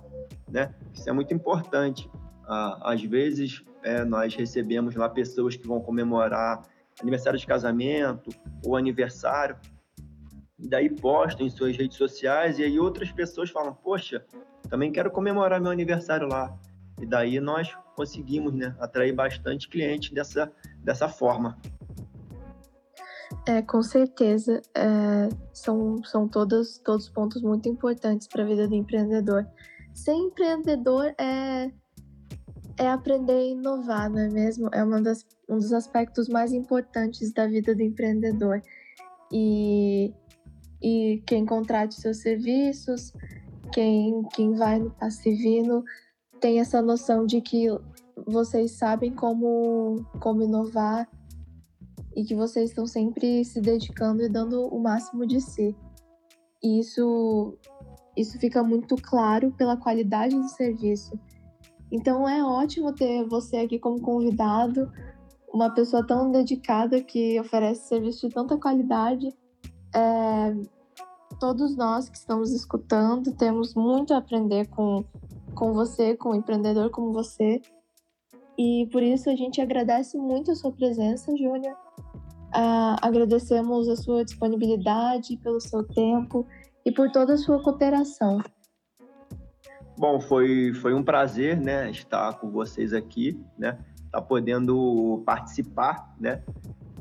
né? 0.50 0.74
Isso 0.94 1.10
é 1.10 1.12
muito 1.12 1.34
importante. 1.34 2.10
Ah, 2.48 2.92
às 2.94 3.02
vezes 3.04 3.64
é, 3.84 4.04
nós 4.04 4.36
recebemos 4.36 4.96
lá 4.96 5.10
pessoas 5.10 5.56
que 5.56 5.68
vão 5.68 5.80
comemorar 5.82 6.62
aniversário 7.02 7.40
de 7.40 7.48
casamento 7.48 8.30
ou 8.64 8.76
aniversário, 8.76 9.58
e 10.60 10.68
daí 10.68 10.90
postam 10.90 11.46
em 11.46 11.50
suas 11.50 11.76
redes 11.76 11.98
sociais 11.98 12.60
e 12.60 12.64
aí 12.64 12.80
outras 12.80 13.12
pessoas 13.12 13.50
falam, 13.50 13.74
poxa, 13.74 14.26
também 14.70 14.92
quero 14.92 15.12
comemorar 15.12 15.60
meu 15.60 15.72
aniversário 15.72 16.28
lá. 16.28 16.58
E 17.02 17.06
daí 17.06 17.40
nós 17.40 17.76
conseguimos 17.96 18.54
né, 18.54 18.74
atrair 18.80 19.14
bastante 19.14 19.68
cliente 19.68 20.14
dessa, 20.14 20.52
dessa 20.78 21.10
forma. 21.10 21.60
É, 23.46 23.62
com 23.62 23.82
certeza. 23.82 24.62
É, 24.74 25.28
são 25.52 26.02
são 26.04 26.30
todos, 26.30 26.78
todos 26.78 27.10
pontos 27.10 27.42
muito 27.42 27.68
importantes 27.68 28.28
para 28.28 28.44
a 28.44 28.46
vida 28.46 28.68
do 28.68 28.76
empreendedor. 28.76 29.46
Ser 29.94 30.14
empreendedor 30.14 31.14
é, 31.20 31.72
é 32.78 32.88
aprender 32.88 33.34
a 33.34 33.44
inovar, 33.44 34.10
não 34.10 34.20
é 34.20 34.30
mesmo? 34.30 34.70
É 34.72 34.84
uma 34.84 35.02
das, 35.02 35.26
um 35.50 35.58
dos 35.58 35.74
aspectos 35.74 36.28
mais 36.28 36.54
importantes 36.54 37.32
da 37.32 37.48
vida 37.48 37.76
do 37.76 37.82
empreendedor. 37.82 38.62
E, 39.32 40.14
e 40.82 41.22
quem 41.26 41.46
contrate 41.46 41.96
seus 41.96 42.18
serviços, 42.18 43.14
quem, 43.72 44.24
quem 44.34 44.54
vai 44.54 44.80
no 44.80 44.92
Passivino, 44.92 45.84
tem 46.40 46.60
essa 46.60 46.82
noção 46.82 47.26
de 47.26 47.42
que 47.42 47.68
vocês 48.28 48.72
sabem 48.72 49.14
como, 49.14 50.06
como 50.20 50.44
inovar 50.44 51.08
e 52.16 52.24
que 52.24 52.36
vocês 52.36 52.70
estão 52.70 52.86
sempre 52.86 53.44
se 53.44 53.60
dedicando 53.60 54.24
e 54.24 54.30
dando 54.30 54.68
o 54.68 54.80
máximo 54.80 55.26
de 55.26 55.42
si. 55.42 55.76
E 56.62 56.80
isso, 56.80 57.58
isso 58.16 58.38
fica 58.40 58.64
muito 58.64 58.96
claro 58.96 59.52
pela 59.52 59.78
qualidade 59.78 60.36
do 60.36 60.48
serviço. 60.48 61.20
Então 61.94 62.28
é 62.28 62.44
ótimo 62.44 62.92
ter 62.92 63.24
você 63.24 63.58
aqui 63.58 63.78
como 63.78 64.02
convidado, 64.02 64.92
uma 65.54 65.70
pessoa 65.70 66.04
tão 66.04 66.32
dedicada 66.32 67.00
que 67.04 67.40
oferece 67.40 67.88
serviço 67.88 68.28
de 68.28 68.34
tanta 68.34 68.58
qualidade. 68.58 69.32
É, 69.96 70.56
todos 71.40 71.76
nós 71.78 72.10
que 72.10 72.18
estamos 72.18 72.52
escutando 72.52 73.32
temos 73.36 73.76
muito 73.76 74.12
a 74.12 74.18
aprender 74.18 74.68
com, 74.70 75.06
com 75.54 75.72
você, 75.72 76.18
com 76.18 76.32
um 76.32 76.36
empreendedor 76.36 76.90
como 76.90 77.14
você. 77.14 77.62
E 78.58 78.90
por 78.92 79.04
isso 79.04 79.30
a 79.30 79.36
gente 79.36 79.62
agradece 79.62 80.18
muito 80.18 80.50
a 80.50 80.56
sua 80.56 80.72
presença, 80.72 81.32
Júlia. 81.38 81.76
Uh, 82.56 82.98
agradecemos 83.04 83.88
a 83.88 83.96
sua 83.96 84.26
disponibilidade, 84.26 85.38
pelo 85.38 85.62
seu 85.62 85.84
tempo 85.84 86.48
e 86.84 86.92
por 86.92 87.12
toda 87.12 87.34
a 87.34 87.38
sua 87.38 87.62
cooperação. 87.62 88.40
Bom, 90.04 90.20
foi, 90.20 90.74
foi 90.74 90.94
um 90.94 91.02
prazer, 91.02 91.58
né, 91.58 91.90
estar 91.90 92.34
com 92.34 92.52
vocês 92.52 92.92
aqui, 92.92 93.40
né, 93.58 93.80
estar 94.04 94.20
tá 94.20 94.22
podendo 94.22 95.24
participar, 95.26 96.14
né, 96.20 96.44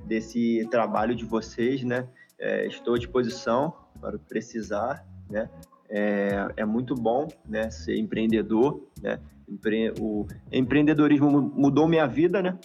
desse 0.07 0.65
trabalho 0.71 1.13
de 1.13 1.25
vocês, 1.25 1.83
né, 1.83 2.07
é, 2.39 2.65
estou 2.65 2.95
à 2.95 2.99
disposição 2.99 3.75
para 4.01 4.17
precisar, 4.21 5.05
né, 5.29 5.51
é, 5.91 6.47
é 6.59 6.65
muito 6.65 6.95
bom, 6.95 7.27
né, 7.45 7.73
ser 7.73 7.99
empreendedor, 7.99 8.89
né, 9.03 9.19
empre 9.49 9.93
o 9.99 10.25
empreendedorismo 10.53 11.29
mudou 11.43 11.89
minha 11.89 12.07
vida, 12.07 12.41
né, 12.41 12.57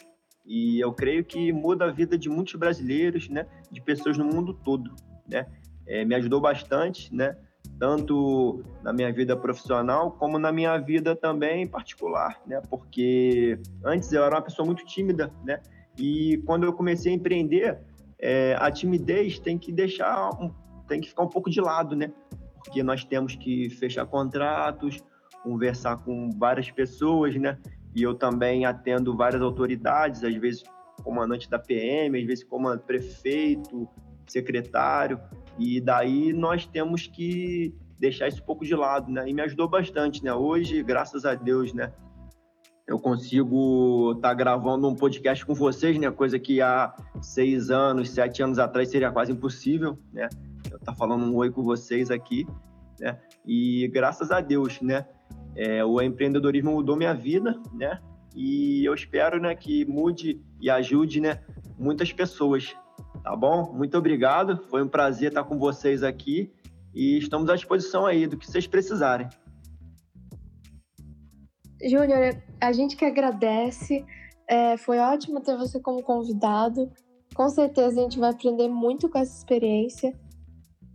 e 0.46 0.80
eu 0.80 0.94
creio 0.94 1.26
que 1.26 1.52
muda 1.52 1.86
a 1.86 1.92
vida 1.92 2.16
de 2.16 2.30
muitos 2.30 2.54
brasileiros, 2.54 3.28
né, 3.28 3.48
de 3.72 3.82
pessoas 3.82 4.20
no 4.20 4.26
mundo 4.26 4.54
todo, 4.54 4.94
né? 5.28 5.48
É, 5.88 6.06
me 6.06 6.14
ajudou 6.14 6.40
bastante, 6.40 7.16
né? 7.16 7.36
Tanto 7.80 8.64
na 8.84 8.92
minha 8.92 9.12
vida 9.14 9.36
profissional 9.36 10.12
como 10.12 10.40
na 10.40 10.52
minha 10.52 10.78
vida 10.78 11.16
também 11.16 11.68
particular, 11.68 12.42
né? 12.46 12.62
Porque 12.70 13.60
antes 13.84 14.12
eu 14.12 14.24
era 14.24 14.36
uma 14.36 14.42
pessoa 14.42 14.66
muito 14.66 14.84
tímida, 14.86 15.32
né? 15.46 15.62
E 15.98 16.42
quando 16.46 16.64
eu 16.64 16.74
comecei 16.74 17.12
a 17.12 17.16
empreender, 17.16 17.80
é, 18.20 18.56
a 18.60 18.72
timidez 18.72 19.40
tem 19.40 19.58
que 19.58 19.72
deixar, 19.72 20.30
tem 20.88 21.00
que 21.02 21.10
ficar 21.10 21.24
um 21.24 21.30
pouco 21.30 21.50
de 21.50 21.62
lado, 21.62 21.96
né? 21.96 22.12
Porque 22.56 22.82
nós 22.82 23.04
temos 23.04 23.36
que 23.36 23.70
fechar 23.70 24.06
contratos, 24.06 25.00
conversar 25.44 25.98
com 25.98 26.32
várias 26.38 26.70
pessoas, 26.72 27.36
né? 27.36 27.58
e 27.98 28.04
eu 28.04 28.14
também 28.14 28.64
atendo 28.64 29.18
várias 29.18 29.42
autoridades, 29.42 30.24
às 30.24 30.36
vezes 30.36 30.64
comandante 31.04 31.50
da 31.50 31.58
PM, 31.58 32.20
às 32.20 32.26
vezes 32.28 32.44
como 32.44 32.78
prefeito, 32.78 33.90
secretário, 34.28 35.20
e 35.58 35.82
daí 35.82 36.34
nós 36.34 36.66
temos 36.66 37.08
que 37.08 37.74
deixar 38.00 38.28
isso 38.28 38.42
um 38.42 38.46
pouco 38.46 38.66
de 38.66 38.76
lado, 38.76 39.12
né? 39.12 39.28
E 39.28 39.34
me 39.34 39.42
ajudou 39.42 39.68
bastante, 39.68 40.24
né? 40.24 40.34
Hoje, 40.34 40.84
graças 40.84 41.26
a 41.26 41.34
Deus, 41.34 41.74
né? 41.74 41.92
Eu 42.88 43.00
consigo 43.00 44.14
estar 44.16 44.30
tá 44.30 44.34
gravando 44.34 44.88
um 44.88 44.96
podcast 44.96 45.46
com 45.46 45.54
vocês, 45.54 45.98
né? 45.98 46.10
Coisa 46.10 46.40
que 46.40 46.62
há 46.62 46.96
seis 47.22 47.70
anos, 47.70 48.10
sete 48.12 48.42
anos 48.42 48.60
atrás 48.60 48.90
seria 48.90 49.12
quase 49.12 49.32
impossível, 49.32 49.98
né? 50.14 50.30
Eu 50.72 50.78
estar 50.78 50.92
tá 50.92 50.96
falando 50.96 51.26
um 51.26 51.36
oi 51.36 51.52
com 51.52 51.64
vocês 51.64 52.12
aqui. 52.12 52.48
né? 53.00 53.20
E 53.46 53.90
graças 53.90 54.32
a 54.32 54.40
Deus, 54.40 54.80
né? 54.82 55.06
É, 55.56 55.84
o 55.84 56.02
empreendedorismo 56.02 56.72
mudou 56.72 56.96
minha 56.96 57.14
vida, 57.14 57.60
né? 57.74 58.00
E 58.40 58.86
eu 58.86 58.94
espero, 58.94 59.42
né, 59.42 59.56
que 59.56 59.84
mude 59.86 60.40
e 60.62 60.70
ajude, 60.70 61.20
né, 61.20 61.42
muitas 61.76 62.14
pessoas, 62.14 62.76
tá 63.28 63.36
bom? 63.36 63.74
Muito 63.74 63.98
obrigado, 63.98 64.58
foi 64.70 64.82
um 64.82 64.88
prazer 64.88 65.30
estar 65.30 65.44
com 65.44 65.58
vocês 65.60 66.02
aqui 66.02 66.50
e 66.96 67.18
estamos 67.18 67.50
à 67.50 67.56
disposição 67.56 68.06
aí 68.06 68.26
do 68.26 68.38
que 68.38 68.50
vocês 68.50 68.66
precisarem. 68.66 69.28
Júnior, 71.84 72.42
a 72.62 72.72
gente 72.72 72.96
que 72.96 73.04
agradece, 73.04 74.06
é, 74.48 74.78
foi 74.78 75.00
ótimo 75.00 75.42
ter 75.42 75.58
você 75.58 75.78
como 75.78 76.02
convidado. 76.02 76.90
Com 77.36 77.50
certeza 77.50 78.00
a 78.00 78.04
gente 78.04 78.18
vai 78.18 78.32
aprender 78.32 78.70
muito 78.70 79.10
com 79.10 79.20
essa 79.20 79.38
experiência. 79.38 80.18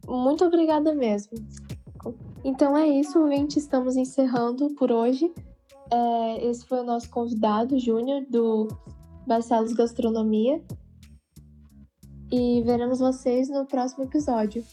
Muito 0.09 0.43
obrigada 0.43 0.95
mesmo. 0.95 1.33
Então 2.43 2.75
é 2.77 2.89
isso, 2.89 3.21
ouvinte. 3.21 3.59
Estamos 3.59 3.95
encerrando 3.95 4.75
por 4.75 4.91
hoje. 4.91 5.31
É, 5.93 6.47
esse 6.47 6.65
foi 6.67 6.81
o 6.81 6.85
nosso 6.85 7.11
convidado, 7.11 7.79
Júnior, 7.79 8.25
do 8.31 8.69
Barcelos 9.27 9.75
Gastronomia. 9.75 10.63
E 12.33 12.63
veremos 12.63 12.99
vocês 12.99 13.51
no 13.51 13.67
próximo 13.67 14.05
episódio. 14.05 14.65